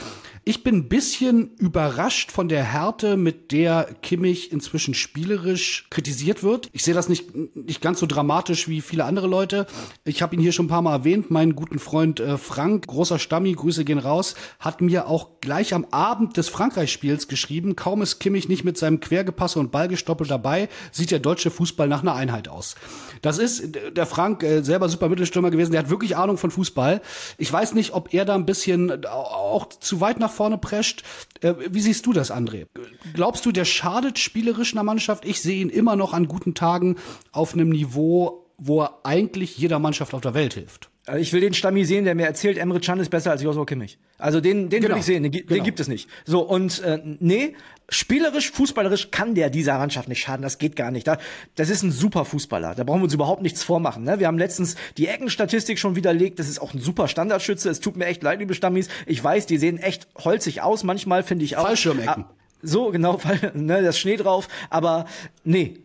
Ich 0.44 0.62
bin 0.62 0.76
ein 0.76 0.88
bisschen 0.88 1.50
überrascht 1.58 2.30
von 2.30 2.48
der 2.48 2.64
Härte, 2.64 3.16
mit 3.16 3.52
der 3.52 3.88
Kimmich 4.02 4.52
inzwischen 4.52 4.94
spielerisch 4.94 5.86
kritisiert 5.90 6.42
wird. 6.42 6.68
Ich 6.72 6.84
sehe 6.84 6.94
das 6.94 7.08
nicht, 7.08 7.34
nicht 7.54 7.80
ganz 7.80 8.00
so 8.00 8.06
dramatisch 8.06 8.68
wie 8.68 8.80
viele 8.80 9.04
andere 9.04 9.26
Leute. 9.26 9.66
Ich 10.04 10.22
habe 10.22 10.34
ihn 10.34 10.40
hier 10.40 10.52
schon 10.52 10.66
ein 10.66 10.70
paar 10.70 10.82
Mal 10.82 10.92
erwähnt. 10.92 11.30
Meinen 11.30 11.56
guten 11.56 11.78
Freund 11.78 12.20
äh, 12.20 12.38
Frank, 12.38 12.86
großer 12.86 13.18
Stammi, 13.18 13.52
Grüße 13.52 13.84
gehen 13.84 13.98
raus, 13.98 14.34
hat 14.58 14.80
mir 14.80 15.08
auch 15.08 15.35
gleich 15.46 15.72
am 15.74 15.86
Abend 15.92 16.36
des 16.36 16.48
Frankreich-Spiels 16.48 17.28
geschrieben, 17.28 17.76
kaum 17.76 18.02
ist 18.02 18.18
Kimmich 18.18 18.48
nicht 18.48 18.64
mit 18.64 18.76
seinem 18.76 18.98
Quergepasse 18.98 19.60
und 19.60 19.70
Ballgestoppel 19.70 20.26
dabei, 20.26 20.68
sieht 20.90 21.12
der 21.12 21.20
deutsche 21.20 21.52
Fußball 21.52 21.86
nach 21.86 22.02
einer 22.02 22.16
Einheit 22.16 22.48
aus. 22.48 22.74
Das 23.22 23.38
ist 23.38 23.76
der 23.94 24.06
Frank, 24.06 24.42
äh, 24.42 24.62
selber 24.62 24.88
super 24.88 25.08
Mittelstürmer 25.08 25.52
gewesen, 25.52 25.70
der 25.70 25.82
hat 25.82 25.88
wirklich 25.88 26.16
Ahnung 26.16 26.36
von 26.36 26.50
Fußball. 26.50 27.00
Ich 27.38 27.52
weiß 27.52 27.74
nicht, 27.74 27.94
ob 27.94 28.12
er 28.12 28.24
da 28.24 28.34
ein 28.34 28.44
bisschen 28.44 29.06
auch 29.06 29.68
zu 29.68 30.00
weit 30.00 30.18
nach 30.18 30.32
vorne 30.32 30.58
prescht. 30.58 31.04
Äh, 31.42 31.54
wie 31.70 31.80
siehst 31.80 32.04
du 32.06 32.12
das, 32.12 32.32
André? 32.32 32.66
Glaubst 33.14 33.46
du, 33.46 33.52
der 33.52 33.64
schadet 33.64 34.18
spielerisch 34.18 34.74
einer 34.74 34.82
Mannschaft? 34.82 35.24
Ich 35.24 35.40
sehe 35.40 35.60
ihn 35.60 35.70
immer 35.70 35.94
noch 35.94 36.12
an 36.12 36.26
guten 36.26 36.54
Tagen 36.54 36.96
auf 37.30 37.54
einem 37.54 37.68
Niveau, 37.68 38.48
wo 38.58 38.82
er 38.82 38.98
eigentlich 39.04 39.56
jeder 39.58 39.78
Mannschaft 39.78 40.12
auf 40.12 40.22
der 40.22 40.34
Welt 40.34 40.54
hilft. 40.54 40.90
Also 41.08 41.20
ich 41.20 41.32
will 41.32 41.40
den 41.40 41.54
Stammi 41.54 41.84
sehen, 41.84 42.04
der 42.04 42.16
mir 42.16 42.26
erzählt, 42.26 42.58
Emre 42.58 42.80
Can 42.80 42.98
ist 42.98 43.10
besser 43.10 43.30
als 43.30 43.40
Joshua 43.40 43.64
Kimmich. 43.64 43.96
Also 44.18 44.40
den, 44.40 44.68
den 44.70 44.82
genau. 44.82 44.94
will 44.94 45.00
ich 45.00 45.06
sehen, 45.06 45.22
den, 45.22 45.30
den 45.30 45.46
genau. 45.46 45.62
gibt 45.62 45.78
es 45.78 45.86
nicht. 45.86 46.08
So, 46.24 46.40
und 46.40 46.82
äh, 46.82 47.00
nee, 47.20 47.54
spielerisch, 47.88 48.50
fußballerisch 48.50 49.12
kann 49.12 49.36
der 49.36 49.48
dieser 49.48 49.78
Mannschaft 49.78 50.08
nicht 50.08 50.20
schaden, 50.20 50.42
das 50.42 50.58
geht 50.58 50.74
gar 50.74 50.90
nicht. 50.90 51.08
Das 51.54 51.70
ist 51.70 51.84
ein 51.84 51.92
super 51.92 52.24
Fußballer, 52.24 52.74
da 52.74 52.82
brauchen 52.82 53.00
wir 53.00 53.04
uns 53.04 53.14
überhaupt 53.14 53.42
nichts 53.42 53.62
vormachen. 53.62 54.02
Ne? 54.02 54.18
Wir 54.18 54.26
haben 54.26 54.38
letztens 54.38 54.74
die 54.96 55.06
Eckenstatistik 55.06 55.78
schon 55.78 55.94
widerlegt, 55.94 56.40
das 56.40 56.48
ist 56.48 56.58
auch 56.58 56.74
ein 56.74 56.80
super 56.80 57.06
Standardschütze, 57.06 57.70
es 57.70 57.78
tut 57.78 57.96
mir 57.96 58.06
echt 58.06 58.24
leid, 58.24 58.40
liebe 58.40 58.54
Stammis. 58.54 58.88
Ich 59.06 59.22
weiß, 59.22 59.46
die 59.46 59.58
sehen 59.58 59.78
echt 59.78 60.08
holzig 60.16 60.62
aus, 60.62 60.82
manchmal 60.82 61.22
finde 61.22 61.44
ich 61.44 61.56
auch. 61.56 61.66
Fallschirmecken. 61.66 62.24
Ah, 62.24 62.34
so, 62.62 62.90
genau, 62.90 63.20
ne, 63.54 63.80
das 63.80 63.96
Schnee 63.96 64.16
drauf, 64.16 64.48
aber 64.70 65.06
nee, 65.44 65.76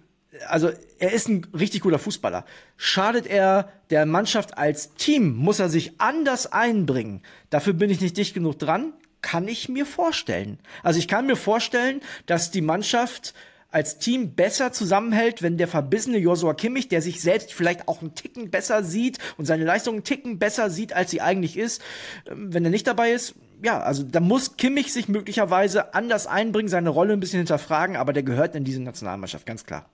also 0.47 0.71
er 0.99 1.11
ist 1.11 1.27
ein 1.27 1.45
richtig 1.57 1.81
guter 1.81 1.99
Fußballer. 1.99 2.45
Schadet 2.77 3.27
er 3.27 3.71
der 3.89 4.05
Mannschaft 4.05 4.57
als 4.57 4.93
Team, 4.95 5.35
muss 5.35 5.59
er 5.59 5.69
sich 5.69 5.99
anders 5.99 6.51
einbringen. 6.51 7.21
Dafür 7.49 7.73
bin 7.73 7.89
ich 7.89 8.01
nicht 8.01 8.17
dicht 8.17 8.33
genug 8.33 8.59
dran, 8.59 8.93
kann 9.21 9.47
ich 9.47 9.69
mir 9.69 9.85
vorstellen. 9.85 10.59
Also 10.83 10.99
ich 10.99 11.07
kann 11.07 11.27
mir 11.27 11.35
vorstellen, 11.35 12.01
dass 12.25 12.51
die 12.51 12.61
Mannschaft 12.61 13.33
als 13.71 13.99
Team 13.99 14.35
besser 14.35 14.73
zusammenhält, 14.73 15.41
wenn 15.41 15.57
der 15.57 15.67
verbissene 15.67 16.17
Joshua 16.17 16.53
Kimmich, 16.53 16.89
der 16.89 17.01
sich 17.01 17.21
selbst 17.21 17.53
vielleicht 17.53 17.87
auch 17.87 18.01
einen 18.01 18.15
Ticken 18.15 18.51
besser 18.51 18.83
sieht 18.83 19.17
und 19.37 19.45
seine 19.45 19.63
Leistung 19.63 19.95
einen 19.95 20.03
Ticken 20.03 20.39
besser 20.39 20.69
sieht, 20.69 20.93
als 20.93 21.11
sie 21.11 21.21
eigentlich 21.21 21.57
ist, 21.57 21.81
ähm, 22.29 22.53
wenn 22.53 22.65
er 22.65 22.71
nicht 22.71 22.87
dabei 22.87 23.11
ist, 23.11 23.35
ja, 23.63 23.79
also 23.79 24.03
da 24.03 24.19
muss 24.19 24.57
Kimmich 24.57 24.91
sich 24.91 25.07
möglicherweise 25.07 25.93
anders 25.93 26.27
einbringen, 26.27 26.67
seine 26.67 26.89
Rolle 26.89 27.13
ein 27.13 27.19
bisschen 27.19 27.39
hinterfragen, 27.39 27.95
aber 27.95 28.11
der 28.11 28.23
gehört 28.23 28.55
in 28.55 28.63
diese 28.63 28.81
Nationalmannschaft, 28.81 29.45
ganz 29.45 29.65
klar. 29.65 29.85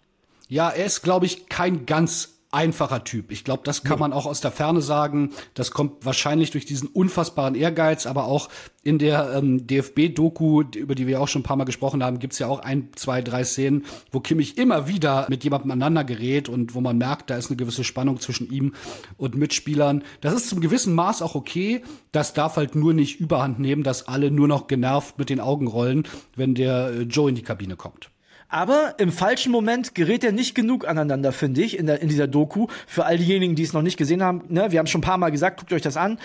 Ja, 0.47 0.69
er 0.69 0.85
ist, 0.85 1.01
glaube 1.01 1.25
ich, 1.25 1.49
kein 1.49 1.85
ganz 1.85 2.37
einfacher 2.51 3.03
Typ. 3.03 3.31
Ich 3.31 3.43
glaube, 3.43 3.63
das 3.65 3.83
kann 3.83 3.99
man 3.99 4.13
auch 4.13 4.25
aus 4.25 4.39
der 4.39 4.51
Ferne 4.51 4.81
sagen. 4.81 5.31
Das 5.53 5.71
kommt 5.71 6.05
wahrscheinlich 6.05 6.51
durch 6.51 6.65
diesen 6.65 6.87
unfassbaren 6.87 7.55
Ehrgeiz, 7.55 8.05
aber 8.05 8.25
auch 8.25 8.47
in 8.83 8.99
der 8.99 9.33
ähm, 9.35 9.67
DFB-Doku, 9.67 10.63
über 10.75 10.95
die 10.95 11.07
wir 11.07 11.19
auch 11.19 11.27
schon 11.27 11.41
ein 11.41 11.43
paar 11.43 11.57
Mal 11.57 11.65
gesprochen 11.65 12.03
haben, 12.03 12.19
gibt's 12.19 12.39
ja 12.39 12.47
auch 12.47 12.59
ein, 12.59 12.89
zwei, 12.95 13.21
drei 13.21 13.43
Szenen, 13.43 13.85
wo 14.11 14.21
Kimmich 14.21 14.57
immer 14.57 14.87
wieder 14.87 15.27
mit 15.29 15.43
jemandem 15.43 15.71
aneinander 15.71 16.05
gerät 16.05 16.47
und 16.47 16.73
wo 16.73 16.79
man 16.79 16.97
merkt, 16.97 17.29
da 17.29 17.35
ist 17.35 17.49
eine 17.49 17.57
gewisse 17.57 17.83
Spannung 17.83 18.19
zwischen 18.21 18.49
ihm 18.49 18.73
und 19.17 19.35
Mitspielern. 19.35 20.03
Das 20.21 20.33
ist 20.33 20.47
zum 20.47 20.61
gewissen 20.61 20.95
Maß 20.95 21.21
auch 21.21 21.35
okay. 21.35 21.83
Das 22.13 22.33
darf 22.33 22.55
halt 22.55 22.75
nur 22.75 22.93
nicht 22.93 23.19
überhand 23.19 23.59
nehmen, 23.59 23.83
dass 23.83 24.07
alle 24.07 24.31
nur 24.31 24.47
noch 24.47 24.67
genervt 24.67 25.19
mit 25.19 25.29
den 25.29 25.41
Augen 25.41 25.67
rollen, 25.67 26.07
wenn 26.35 26.55
der 26.55 26.91
äh, 26.91 27.01
Joe 27.01 27.27
in 27.27 27.35
die 27.35 27.43
Kabine 27.43 27.75
kommt. 27.75 28.09
Aber 28.49 28.95
im 28.97 29.11
falschen 29.11 29.51
Moment 29.51 29.93
gerät 29.95 30.23
er 30.23 30.31
nicht 30.31 30.55
genug 30.55 30.87
aneinander, 30.87 31.31
finde 31.31 31.61
ich, 31.61 31.77
in, 31.77 31.85
der, 31.85 32.01
in 32.01 32.07
dieser 32.07 32.27
Doku. 32.27 32.67
Für 32.87 33.05
all 33.05 33.17
diejenigen, 33.17 33.55
die 33.55 33.63
es 33.63 33.73
noch 33.73 33.81
nicht 33.81 33.97
gesehen 33.97 34.23
haben, 34.23 34.43
ne, 34.47 34.71
wir 34.71 34.79
haben 34.79 34.87
schon 34.87 34.99
ein 34.99 35.03
paar 35.03 35.17
Mal 35.17 35.31
gesagt, 35.31 35.59
guckt 35.59 35.73
euch 35.73 35.81
das 35.81 35.97
an. 35.97 36.17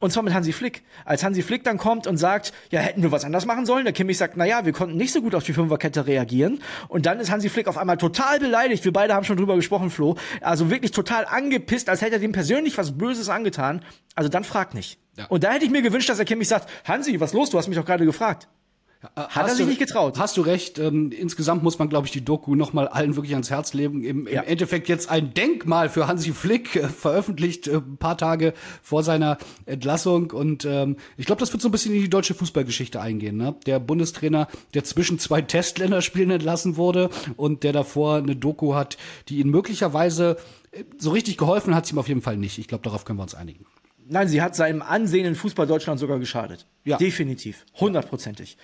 Und 0.00 0.12
zwar 0.12 0.22
mit 0.22 0.32
Hansi 0.32 0.52
Flick. 0.52 0.82
Als 1.04 1.22
Hansi 1.22 1.42
Flick 1.42 1.62
dann 1.62 1.76
kommt 1.76 2.06
und 2.06 2.16
sagt, 2.16 2.54
ja, 2.70 2.80
hätten 2.80 3.02
wir 3.02 3.12
was 3.12 3.26
anders 3.26 3.44
machen 3.44 3.66
sollen? 3.66 3.84
Der 3.84 3.92
Kimmich 3.92 4.16
sagt, 4.16 4.34
na 4.34 4.46
ja, 4.46 4.64
wir 4.64 4.72
konnten 4.72 4.96
nicht 4.96 5.12
so 5.12 5.20
gut 5.20 5.34
auf 5.34 5.44
die 5.44 5.52
Fünferkette 5.52 6.06
reagieren. 6.06 6.62
Und 6.88 7.04
dann 7.04 7.20
ist 7.20 7.30
Hansi 7.30 7.50
Flick 7.50 7.68
auf 7.68 7.76
einmal 7.76 7.98
total 7.98 8.40
beleidigt. 8.40 8.82
Wir 8.86 8.94
beide 8.94 9.14
haben 9.14 9.24
schon 9.24 9.36
drüber 9.36 9.56
gesprochen, 9.56 9.90
Flo. 9.90 10.16
Also 10.40 10.70
wirklich 10.70 10.92
total 10.92 11.26
angepisst, 11.26 11.90
als 11.90 12.00
hätte 12.00 12.14
er 12.14 12.18
dem 12.18 12.32
persönlich 12.32 12.78
was 12.78 12.96
Böses 12.96 13.28
angetan. 13.28 13.82
Also 14.14 14.30
dann 14.30 14.44
fragt 14.44 14.72
nicht. 14.72 14.98
Ja. 15.18 15.26
Und 15.26 15.44
da 15.44 15.52
hätte 15.52 15.66
ich 15.66 15.70
mir 15.70 15.82
gewünscht, 15.82 16.08
dass 16.08 16.16
der 16.16 16.24
Kimmich 16.24 16.48
sagt, 16.48 16.70
Hansi, 16.84 17.20
was 17.20 17.34
los? 17.34 17.50
Du 17.50 17.58
hast 17.58 17.68
mich 17.68 17.76
doch 17.76 17.84
gerade 17.84 18.06
gefragt. 18.06 18.48
Hat 19.14 19.48
er 19.48 19.54
sich 19.54 19.66
nicht 19.66 19.78
getraut. 19.78 20.18
Hast 20.18 20.36
du 20.36 20.42
recht. 20.42 20.78
Ähm, 20.78 21.10
insgesamt 21.10 21.62
muss 21.62 21.78
man, 21.78 21.88
glaube 21.88 22.06
ich, 22.06 22.12
die 22.12 22.22
Doku 22.22 22.54
noch 22.54 22.74
mal 22.74 22.86
allen 22.86 23.16
wirklich 23.16 23.32
ans 23.32 23.48
Herz 23.48 23.72
legen. 23.72 24.04
Im, 24.04 24.26
im 24.26 24.42
Endeffekt 24.44 24.90
jetzt 24.90 25.10
ein 25.10 25.32
Denkmal 25.32 25.88
für 25.88 26.06
Hansi 26.06 26.32
Flick 26.32 26.76
äh, 26.76 26.86
veröffentlicht, 26.86 27.66
äh, 27.66 27.76
ein 27.76 27.96
paar 27.96 28.18
Tage 28.18 28.52
vor 28.82 29.02
seiner 29.02 29.38
Entlassung. 29.64 30.32
Und 30.32 30.66
ähm, 30.66 30.96
ich 31.16 31.24
glaube, 31.24 31.40
das 31.40 31.50
wird 31.50 31.62
so 31.62 31.68
ein 31.68 31.72
bisschen 31.72 31.94
in 31.94 32.02
die 32.02 32.10
deutsche 32.10 32.34
Fußballgeschichte 32.34 33.00
eingehen. 33.00 33.38
Ne? 33.38 33.54
Der 33.64 33.80
Bundestrainer, 33.80 34.48
der 34.74 34.84
zwischen 34.84 35.18
zwei 35.18 35.40
Testländerspielen 35.40 36.30
entlassen 36.30 36.76
wurde 36.76 37.08
und 37.38 37.62
der 37.62 37.72
davor 37.72 38.16
eine 38.16 38.36
Doku 38.36 38.74
hat, 38.74 38.98
die 39.30 39.38
ihn 39.38 39.48
möglicherweise 39.48 40.36
äh, 40.72 40.84
so 40.98 41.10
richtig 41.12 41.38
geholfen 41.38 41.74
hat, 41.74 41.86
sie 41.86 41.94
ihm 41.94 41.98
auf 41.98 42.08
jeden 42.08 42.22
Fall 42.22 42.36
nicht. 42.36 42.58
Ich 42.58 42.68
glaube, 42.68 42.84
darauf 42.84 43.06
können 43.06 43.18
wir 43.18 43.22
uns 43.22 43.34
einigen. 43.34 43.64
Nein, 44.10 44.26
sie 44.26 44.42
hat 44.42 44.56
seinem 44.56 44.82
Ansehen 44.82 45.24
in 45.24 45.36
Fußball 45.36 45.68
Deutschland 45.68 46.00
sogar 46.00 46.18
geschadet. 46.18 46.66
Ja. 46.84 46.96
Definitiv. 46.96 47.64
Hundertprozentig. 47.78 48.56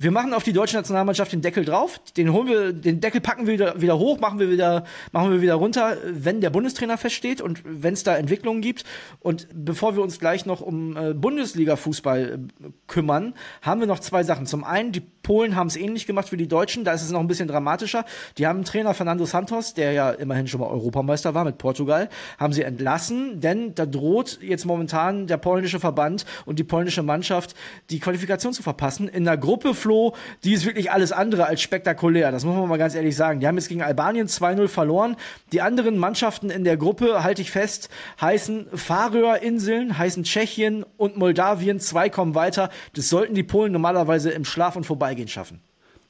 Wir 0.00 0.12
machen 0.12 0.32
auf 0.32 0.44
die 0.44 0.52
deutsche 0.52 0.76
Nationalmannschaft 0.76 1.32
den 1.32 1.40
Deckel 1.40 1.64
drauf. 1.64 1.98
Den 2.16 2.32
holen 2.32 2.46
wir, 2.46 2.72
den 2.72 3.00
Deckel 3.00 3.20
packen 3.20 3.48
wir 3.48 3.54
wieder, 3.54 3.80
wieder 3.80 3.98
hoch, 3.98 4.20
machen 4.20 4.38
wir 4.38 4.48
wieder, 4.48 4.84
machen 5.10 5.32
wir 5.32 5.42
wieder 5.42 5.54
runter, 5.54 5.96
wenn 6.04 6.40
der 6.40 6.50
Bundestrainer 6.50 6.96
feststeht 6.96 7.40
und 7.40 7.62
wenn 7.64 7.94
es 7.94 8.04
da 8.04 8.16
Entwicklungen 8.16 8.62
gibt. 8.62 8.84
Und 9.18 9.48
bevor 9.52 9.96
wir 9.96 10.04
uns 10.04 10.20
gleich 10.20 10.46
noch 10.46 10.60
um 10.60 10.96
äh, 10.96 11.14
Bundesliga-Fußball 11.14 12.38
äh, 12.62 12.68
kümmern, 12.86 13.34
haben 13.62 13.80
wir 13.80 13.88
noch 13.88 13.98
zwei 13.98 14.22
Sachen. 14.22 14.46
Zum 14.46 14.62
einen, 14.62 14.92
die 14.92 15.02
Polen 15.28 15.56
haben 15.56 15.66
es 15.66 15.76
ähnlich 15.76 16.06
gemacht 16.06 16.32
wie 16.32 16.38
die 16.38 16.48
Deutschen. 16.48 16.84
Da 16.84 16.94
ist 16.94 17.02
es 17.02 17.10
noch 17.10 17.20
ein 17.20 17.26
bisschen 17.26 17.48
dramatischer. 17.48 18.06
Die 18.38 18.46
haben 18.46 18.64
Trainer 18.64 18.94
Fernando 18.94 19.26
Santos, 19.26 19.74
der 19.74 19.92
ja 19.92 20.08
immerhin 20.10 20.46
schon 20.46 20.58
mal 20.58 20.68
Europameister 20.68 21.34
war 21.34 21.44
mit 21.44 21.58
Portugal, 21.58 22.08
haben 22.38 22.54
sie 22.54 22.62
entlassen, 22.62 23.38
denn 23.38 23.74
da 23.74 23.84
droht 23.84 24.38
jetzt 24.40 24.64
momentan 24.64 25.26
der 25.26 25.36
polnische 25.36 25.80
Verband 25.80 26.24
und 26.46 26.58
die 26.58 26.64
polnische 26.64 27.02
Mannschaft 27.02 27.54
die 27.90 27.98
Qualifikation 27.98 28.54
zu 28.54 28.62
verpassen 28.62 29.06
in 29.06 29.28
einer 29.28 29.36
Gruppe 29.36 29.74
Flo, 29.74 30.14
die 30.44 30.54
ist 30.54 30.64
wirklich 30.64 30.90
alles 30.90 31.12
andere 31.12 31.44
als 31.44 31.60
spektakulär. 31.60 32.32
Das 32.32 32.46
muss 32.46 32.56
man 32.56 32.66
mal 32.66 32.78
ganz 32.78 32.94
ehrlich 32.94 33.14
sagen. 33.14 33.40
Die 33.40 33.46
haben 33.46 33.56
jetzt 33.56 33.68
gegen 33.68 33.82
Albanien 33.82 34.28
2-0 34.28 34.66
verloren. 34.68 35.14
Die 35.52 35.60
anderen 35.60 35.98
Mannschaften 35.98 36.48
in 36.48 36.64
der 36.64 36.78
Gruppe, 36.78 37.22
halte 37.22 37.42
ich 37.42 37.50
fest, 37.50 37.90
heißen 38.18 38.68
Färöerinseln, 38.72 39.98
heißen 39.98 40.24
Tschechien 40.24 40.86
und 40.96 41.18
Moldawien. 41.18 41.80
Zwei 41.80 42.08
kommen 42.08 42.34
weiter. 42.34 42.70
Das 42.96 43.10
sollten 43.10 43.34
die 43.34 43.42
Polen 43.42 43.72
normalerweise 43.72 44.30
im 44.30 44.46
Schlaf 44.46 44.74
und 44.74 44.86
Vorbeigehen 45.18 45.28
schaffen. 45.28 45.60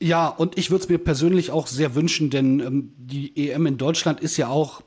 Ja, 0.00 0.28
und 0.28 0.56
ich 0.56 0.70
würde 0.70 0.84
es 0.84 0.88
mir 0.88 0.98
persönlich 0.98 1.50
auch 1.50 1.66
sehr 1.66 1.96
wünschen, 1.96 2.30
denn 2.30 2.60
ähm, 2.60 2.92
die 2.98 3.50
EM 3.50 3.66
in 3.66 3.78
Deutschland 3.78 4.20
ist 4.20 4.36
ja 4.36 4.46
auch 4.46 4.82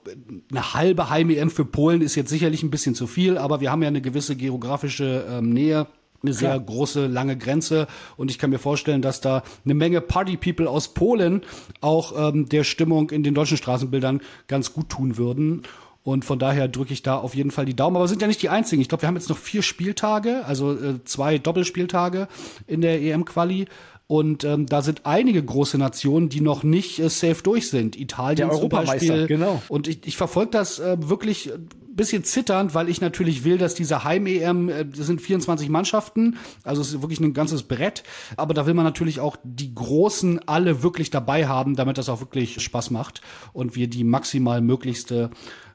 eine 0.49 0.73
halbe 0.73 1.09
Heim-EM 1.09 1.49
für 1.49 1.65
Polen, 1.65 2.01
ist 2.01 2.15
jetzt 2.15 2.29
sicherlich 2.29 2.63
ein 2.63 2.71
bisschen 2.71 2.95
zu 2.95 3.07
viel, 3.07 3.37
aber 3.37 3.59
wir 3.59 3.71
haben 3.71 3.81
ja 3.81 3.89
eine 3.89 4.01
gewisse 4.01 4.37
geografische 4.37 5.25
ähm, 5.29 5.49
Nähe 5.49 5.87
eine 6.23 6.33
sehr 6.33 6.51
Klar. 6.51 6.59
große, 6.59 7.07
lange 7.07 7.35
Grenze. 7.35 7.87
Und 8.15 8.29
ich 8.29 8.37
kann 8.37 8.51
mir 8.51 8.59
vorstellen, 8.59 9.01
dass 9.01 9.21
da 9.21 9.41
eine 9.65 9.73
Menge 9.73 10.01
Party-People 10.01 10.69
aus 10.69 10.93
Polen 10.93 11.41
auch 11.81 12.13
ähm, 12.15 12.47
der 12.47 12.63
Stimmung 12.63 13.09
in 13.09 13.23
den 13.23 13.33
deutschen 13.33 13.57
Straßenbildern 13.57 14.21
ganz 14.47 14.71
gut 14.71 14.89
tun 14.89 15.17
würden. 15.17 15.63
Und 16.03 16.25
von 16.25 16.39
daher 16.39 16.67
drücke 16.67 16.93
ich 16.93 17.03
da 17.03 17.17
auf 17.17 17.35
jeden 17.35 17.51
Fall 17.51 17.65
die 17.65 17.75
Daumen. 17.75 17.95
Aber 17.95 18.07
sind 18.07 18.21
ja 18.21 18.27
nicht 18.27 18.41
die 18.41 18.49
einzigen. 18.49 18.81
Ich 18.81 18.89
glaube, 18.89 19.03
wir 19.03 19.07
haben 19.07 19.15
jetzt 19.15 19.29
noch 19.29 19.37
vier 19.37 19.61
Spieltage, 19.61 20.43
also 20.45 20.73
äh, 20.73 21.03
zwei 21.05 21.37
Doppelspieltage 21.37 22.27
in 22.65 22.81
der 22.81 23.01
EM-Quali. 23.01 23.65
Und 24.11 24.43
ähm, 24.43 24.65
da 24.65 24.81
sind 24.81 25.05
einige 25.05 25.41
große 25.41 25.77
Nationen, 25.77 26.27
die 26.27 26.41
noch 26.41 26.63
nicht 26.63 26.99
äh, 26.99 27.07
safe 27.07 27.41
durch 27.43 27.69
sind. 27.69 27.97
Italien 27.97 28.49
der 28.49 28.59
zum 28.59 28.67
Beispiel. 28.67 29.25
Genau. 29.25 29.63
Und 29.69 29.87
ich, 29.87 30.05
ich 30.05 30.17
verfolge 30.17 30.51
das 30.51 30.79
äh, 30.79 30.97
wirklich 30.99 31.49
bisschen 31.95 32.25
zitternd, 32.25 32.75
weil 32.75 32.89
ich 32.89 32.99
natürlich 32.99 33.45
will, 33.45 33.57
dass 33.57 33.73
diese 33.73 34.03
Heim-EM, 34.03 34.67
äh, 34.67 34.85
das 34.85 35.07
sind 35.07 35.21
24 35.21 35.69
Mannschaften, 35.69 36.35
also 36.65 36.81
es 36.81 36.89
ist 36.89 37.01
wirklich 37.01 37.21
ein 37.21 37.33
ganzes 37.33 37.63
Brett, 37.63 38.03
aber 38.35 38.53
da 38.53 38.65
will 38.65 38.73
man 38.73 38.83
natürlich 38.83 39.21
auch 39.21 39.37
die 39.45 39.73
Großen 39.73 40.45
alle 40.45 40.83
wirklich 40.83 41.09
dabei 41.09 41.47
haben, 41.47 41.77
damit 41.77 41.97
das 41.97 42.09
auch 42.09 42.19
wirklich 42.19 42.61
Spaß 42.61 42.91
macht 42.91 43.21
und 43.53 43.77
wir 43.77 43.87
die 43.87 44.03
maximal 44.03 44.59
möglichste 44.59 45.29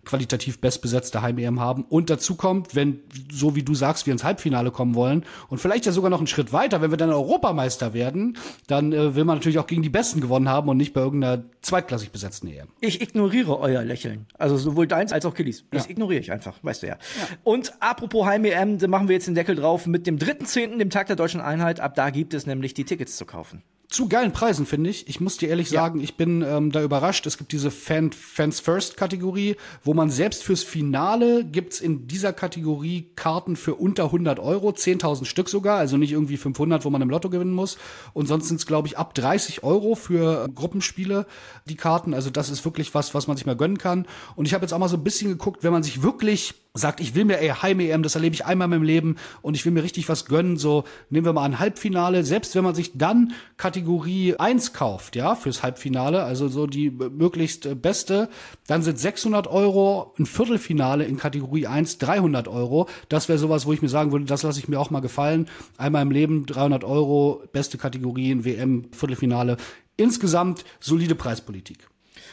qualitativ 0.06 0.60
bestbesetzte 0.60 1.20
Heim-EM 1.20 1.60
haben. 1.60 1.84
Und 1.84 2.08
dazu 2.08 2.36
kommt, 2.36 2.74
wenn, 2.74 3.00
so 3.30 3.54
wie 3.54 3.62
du 3.62 3.74
sagst, 3.74 4.06
wir 4.06 4.12
ins 4.12 4.24
Halbfinale 4.24 4.70
kommen 4.70 4.94
wollen 4.94 5.24
und 5.48 5.58
vielleicht 5.58 5.84
ja 5.84 5.92
sogar 5.92 6.08
noch 6.08 6.18
einen 6.18 6.26
Schritt 6.26 6.52
weiter, 6.52 6.80
wenn 6.80 6.90
wir 6.90 6.96
dann 6.96 7.10
Europameister 7.10 7.92
werden, 7.92 8.38
dann 8.66 8.92
äh, 8.92 9.14
will 9.14 9.24
man 9.24 9.36
natürlich 9.36 9.58
auch 9.58 9.66
gegen 9.66 9.82
die 9.82 9.90
Besten 9.90 10.20
gewonnen 10.20 10.48
haben 10.48 10.68
und 10.68 10.78
nicht 10.78 10.94
bei 10.94 11.02
irgendeiner 11.02 11.44
zweitklassig 11.60 12.10
besetzten 12.10 12.46
EM. 12.48 12.68
Ich 12.80 13.02
ignoriere 13.02 13.58
euer 13.58 13.84
Lächeln. 13.84 14.26
Also 14.38 14.56
sowohl 14.56 14.86
deins 14.86 15.12
als 15.12 15.26
auch 15.26 15.34
Killis. 15.34 15.64
Das 15.70 15.84
ja. 15.84 15.90
ignoriere 15.90 16.20
ich 16.20 16.32
einfach, 16.32 16.54
weißt 16.62 16.84
du 16.84 16.86
ja. 16.86 16.94
ja. 16.94 17.36
Und 17.44 17.74
apropos 17.80 18.24
Heim-EM, 18.24 18.78
da 18.78 18.88
machen 18.88 19.08
wir 19.08 19.14
jetzt 19.14 19.26
den 19.26 19.34
Deckel 19.34 19.56
drauf 19.56 19.86
mit 19.86 20.06
dem 20.06 20.16
3.10., 20.16 20.78
dem 20.78 20.90
Tag 20.90 21.08
der 21.08 21.16
deutschen 21.16 21.40
Einheit. 21.40 21.80
Ab 21.80 21.94
da 21.94 22.10
gibt 22.10 22.32
es 22.32 22.46
nämlich 22.46 22.72
die 22.72 22.84
Tickets 22.84 23.16
zu 23.16 23.26
kaufen 23.26 23.62
zu 23.88 24.08
geilen 24.08 24.32
Preisen, 24.32 24.66
finde 24.66 24.90
ich. 24.90 25.08
Ich 25.08 25.20
muss 25.20 25.36
dir 25.36 25.48
ehrlich 25.48 25.70
ja. 25.70 25.82
sagen, 25.82 26.00
ich 26.00 26.16
bin 26.16 26.42
ähm, 26.42 26.72
da 26.72 26.82
überrascht. 26.82 27.26
Es 27.26 27.38
gibt 27.38 27.52
diese 27.52 27.70
Fan, 27.70 28.12
Fans 28.12 28.60
First 28.60 28.96
Kategorie, 28.96 29.56
wo 29.84 29.94
man 29.94 30.10
selbst 30.10 30.42
fürs 30.42 30.62
Finale 30.62 31.44
gibt's 31.44 31.80
in 31.80 32.08
dieser 32.08 32.32
Kategorie 32.32 33.10
Karten 33.14 33.56
für 33.56 33.74
unter 33.74 34.04
100 34.04 34.38
Euro, 34.38 34.70
10.000 34.70 35.24
Stück 35.24 35.48
sogar, 35.48 35.78
also 35.78 35.96
nicht 35.96 36.12
irgendwie 36.12 36.36
500, 36.36 36.84
wo 36.84 36.90
man 36.90 37.02
im 37.02 37.10
Lotto 37.10 37.30
gewinnen 37.30 37.52
muss. 37.52 37.78
Und 38.12 38.26
sonst 38.26 38.48
sind's 38.48 38.66
glaube 38.66 38.88
ich, 38.88 38.98
ab 38.98 39.14
30 39.14 39.62
Euro 39.62 39.94
für 39.94 40.44
äh, 40.44 40.48
Gruppenspiele 40.52 41.26
die 41.66 41.76
Karten. 41.76 42.14
Also 42.14 42.30
das 42.30 42.50
ist 42.50 42.64
wirklich 42.64 42.94
was, 42.94 43.14
was 43.14 43.26
man 43.28 43.36
sich 43.36 43.46
mal 43.46 43.56
gönnen 43.56 43.78
kann. 43.78 44.06
Und 44.34 44.46
ich 44.46 44.54
habe 44.54 44.64
jetzt 44.64 44.72
auch 44.72 44.78
mal 44.78 44.88
so 44.88 44.96
ein 44.96 45.04
bisschen 45.04 45.30
geguckt, 45.30 45.62
wenn 45.62 45.72
man 45.72 45.82
sich 45.82 46.02
wirklich 46.02 46.54
sagt, 46.76 47.00
ich 47.00 47.14
will 47.14 47.24
mir 47.24 47.38
ey, 47.40 47.48
Heim-EM, 47.48 48.02
das 48.02 48.14
erlebe 48.14 48.34
ich 48.34 48.44
einmal 48.44 48.66
in 48.66 48.70
meinem 48.70 48.82
Leben 48.82 49.16
und 49.42 49.54
ich 49.54 49.64
will 49.64 49.72
mir 49.72 49.82
richtig 49.82 50.08
was 50.08 50.26
gönnen, 50.26 50.56
so 50.56 50.84
nehmen 51.10 51.26
wir 51.26 51.32
mal 51.32 51.44
ein 51.44 51.58
Halbfinale, 51.58 52.24
selbst 52.24 52.54
wenn 52.54 52.64
man 52.64 52.74
sich 52.74 52.92
dann 52.94 53.32
Kategorie 53.56 54.36
1 54.36 54.72
kauft, 54.72 55.16
ja, 55.16 55.34
fürs 55.34 55.62
Halbfinale, 55.62 56.22
also 56.24 56.48
so 56.48 56.66
die 56.66 56.90
möglichst 56.90 57.66
äh, 57.66 57.74
beste, 57.74 58.28
dann 58.66 58.82
sind 58.82 58.98
600 58.98 59.46
Euro, 59.46 60.14
ein 60.18 60.26
Viertelfinale 60.26 61.04
in 61.04 61.16
Kategorie 61.16 61.66
1 61.66 61.98
300 61.98 62.48
Euro, 62.48 62.88
das 63.08 63.28
wäre 63.28 63.38
sowas, 63.38 63.66
wo 63.66 63.72
ich 63.72 63.82
mir 63.82 63.88
sagen 63.88 64.12
würde, 64.12 64.24
das 64.24 64.42
lasse 64.42 64.58
ich 64.58 64.68
mir 64.68 64.80
auch 64.80 64.90
mal 64.90 65.00
gefallen, 65.00 65.48
einmal 65.76 66.02
im 66.02 66.10
Leben 66.10 66.46
300 66.46 66.84
Euro, 66.84 67.42
beste 67.52 67.78
Kategorien, 67.78 68.44
WM, 68.44 68.86
Viertelfinale, 68.92 69.56
insgesamt 69.96 70.64
solide 70.80 71.14
Preispolitik. 71.14 71.88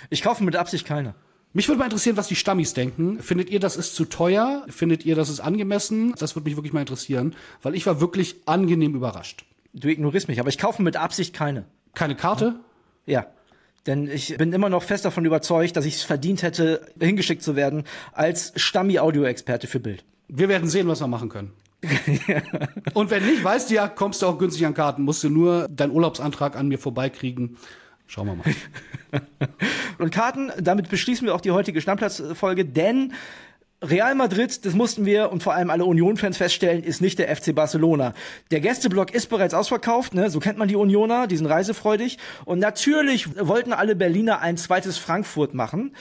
Ich 0.10 0.22
kaufe 0.22 0.44
mit 0.44 0.56
Absicht 0.56 0.86
keine. 0.86 1.16
Mich 1.56 1.68
würde 1.68 1.78
mal 1.78 1.86
interessieren, 1.86 2.18
was 2.18 2.28
die 2.28 2.36
Stammis 2.36 2.74
denken. 2.74 3.22
Findet 3.22 3.52
ihr, 3.52 3.60
das 3.60 3.78
ist 3.78 3.94
zu 3.94 4.06
teuer? 4.06 4.66
Findet 4.70 5.06
ihr, 5.06 5.16
das 5.16 5.30
ist 5.30 5.40
angemessen? 5.40 6.16
Das 6.18 6.36
würde 6.36 6.50
mich 6.50 6.58
wirklich 6.58 6.74
mal 6.74 6.80
interessieren, 6.80 7.36
weil 7.62 7.76
ich 7.76 7.86
war 7.86 8.02
wirklich 8.02 8.38
angenehm 8.46 8.96
überrascht. 8.96 9.46
Du 9.74 9.88
ignorierst 9.88 10.28
mich, 10.28 10.40
aber 10.40 10.50
ich 10.50 10.58
kaufe 10.58 10.82
mit 10.82 10.98
Absicht 10.98 11.34
keine. 11.34 11.66
Keine 11.94 12.16
Karte? 12.16 12.56
Ja. 13.06 13.28
Denn 13.86 14.08
ich 14.08 14.38
bin 14.38 14.52
immer 14.52 14.70
noch 14.70 14.82
fest 14.82 15.06
davon 15.06 15.26
überzeugt, 15.26 15.76
dass 15.76 15.86
ich 15.86 15.96
es 15.96 16.04
verdient 16.04 16.42
hätte, 16.42 16.88
hingeschickt 17.00 17.44
zu 17.44 17.56
werden 17.56 17.84
als 18.14 18.54
Stammi-Audio-Experte 18.56 19.68
für 19.68 19.80
Bild. 19.80 20.04
Wir 20.30 20.50
werden 20.50 20.70
sehen, 20.70 20.88
was 20.88 21.02
wir 21.02 21.08
machen 21.08 21.30
können. 21.30 21.52
Und 22.94 23.12
wenn 23.12 23.26
nicht, 23.26 23.44
weißt 23.44 23.70
du 23.70 23.76
ja, 23.76 23.88
kommst 23.88 24.22
du 24.22 24.26
auch 24.26 24.40
günstig 24.40 24.66
an 24.66 24.74
Karten. 24.74 25.04
Musst 25.04 25.24
du 25.24 25.30
nur 25.30 25.68
deinen 25.68 25.92
Urlaubsantrag 25.92 26.56
an 26.56 26.70
mir 26.70 26.80
vorbeikriegen. 26.80 27.58
Schauen 28.14 28.28
wir 28.28 28.36
mal. 28.36 29.22
und 29.98 30.12
Karten, 30.12 30.52
damit 30.60 30.88
beschließen 30.88 31.26
wir 31.26 31.34
auch 31.34 31.42
die 31.42 31.50
heutige 31.50 31.82
Stammplatzfolge, 31.82 32.64
denn 32.64 33.12
Real 33.82 34.14
Madrid, 34.14 34.64
das 34.68 34.76
mussten 34.76 35.08
wir 35.08 35.32
und 35.32 35.42
vor 35.42 35.56
allem 35.56 35.72
alle 35.72 35.86
Union-Fans 35.86 36.38
feststellen, 36.38 36.84
ist 36.84 37.02
nicht 37.02 37.18
der 37.18 37.36
FC 37.36 37.56
Barcelona. 37.56 38.14
Der 38.52 38.60
Gästeblock 38.60 39.16
ist 39.16 39.30
bereits 39.30 39.56
ausverkauft, 39.56 40.14
ne? 40.14 40.30
so 40.30 40.40
kennt 40.40 40.60
man 40.60 40.68
die 40.68 40.76
Unioner, 40.76 41.26
die 41.26 41.38
sind 41.38 41.48
reisefreudig. 41.48 42.20
Und 42.46 42.60
natürlich 42.60 43.36
wollten 43.36 43.74
alle 43.74 43.96
Berliner 43.96 44.42
ein 44.42 44.58
zweites 44.58 45.00
Frankfurt 45.00 45.56
machen, 45.56 45.96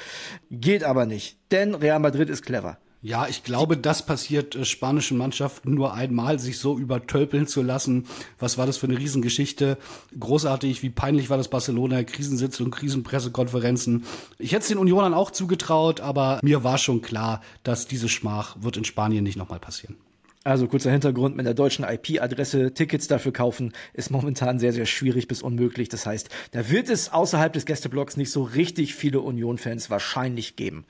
geht 0.50 0.84
aber 0.84 1.06
nicht, 1.06 1.38
denn 1.50 1.74
Real 1.74 1.98
Madrid 1.98 2.28
ist 2.28 2.42
clever. 2.42 2.76
Ja, 3.04 3.26
ich 3.26 3.42
glaube, 3.42 3.76
das 3.76 4.06
passiert 4.06 4.54
äh, 4.54 4.64
spanischen 4.64 5.18
Mannschaften 5.18 5.74
nur 5.74 5.92
einmal, 5.92 6.38
sich 6.38 6.58
so 6.58 6.78
übertölpeln 6.78 7.48
zu 7.48 7.60
lassen. 7.60 8.06
Was 8.38 8.58
war 8.58 8.66
das 8.66 8.76
für 8.76 8.86
eine 8.86 8.96
Riesengeschichte? 8.96 9.76
Großartig, 10.18 10.84
wie 10.84 10.90
peinlich 10.90 11.28
war 11.28 11.36
das 11.36 11.48
Barcelona, 11.48 12.04
Krisensitzung, 12.04 12.70
Krisenpressekonferenzen. 12.70 14.04
Ich 14.38 14.52
hätte 14.52 14.62
es 14.62 14.68
den 14.68 14.78
Unionern 14.78 15.14
auch 15.14 15.32
zugetraut, 15.32 16.00
aber 16.00 16.38
mir 16.44 16.62
war 16.62 16.78
schon 16.78 17.02
klar, 17.02 17.40
dass 17.64 17.88
diese 17.88 18.08
Schmach 18.08 18.56
wird 18.60 18.76
in 18.76 18.84
Spanien 18.84 19.24
nicht 19.24 19.36
nochmal 19.36 19.58
passieren. 19.58 19.96
Also 20.44 20.68
kurzer 20.68 20.92
Hintergrund, 20.92 21.36
mit 21.36 21.46
der 21.46 21.54
deutschen 21.54 21.84
IP-Adresse 21.84 22.72
Tickets 22.72 23.08
dafür 23.08 23.32
kaufen, 23.32 23.72
ist 23.94 24.10
momentan 24.10 24.60
sehr, 24.60 24.72
sehr 24.72 24.86
schwierig 24.86 25.26
bis 25.26 25.42
unmöglich. 25.42 25.88
Das 25.88 26.06
heißt, 26.06 26.30
da 26.52 26.70
wird 26.70 26.88
es 26.88 27.12
außerhalb 27.12 27.52
des 27.52 27.66
Gästeblocks 27.66 28.16
nicht 28.16 28.30
so 28.30 28.42
richtig 28.44 28.94
viele 28.94 29.20
Union-Fans 29.20 29.90
wahrscheinlich 29.90 30.56
geben. 30.56 30.84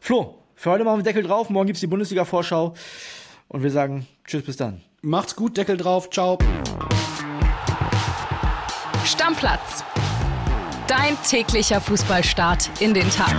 Flo, 0.00 0.41
für 0.62 0.70
heute 0.70 0.84
machen 0.84 1.00
wir 1.00 1.02
Deckel 1.02 1.24
drauf. 1.24 1.50
Morgen 1.50 1.66
gibt's 1.66 1.80
die 1.80 1.88
Bundesliga-Vorschau. 1.88 2.74
Und 3.48 3.62
wir 3.64 3.70
sagen 3.72 4.06
Tschüss, 4.24 4.44
bis 4.44 4.56
dann. 4.56 4.80
Macht's 5.00 5.34
gut, 5.34 5.56
Deckel 5.56 5.76
drauf. 5.76 6.08
Ciao. 6.08 6.38
Stammplatz. 9.04 9.82
Dein 10.86 11.20
täglicher 11.28 11.80
Fußballstart 11.80 12.70
in 12.80 12.94
den 12.94 13.10
Tag. 13.10 13.34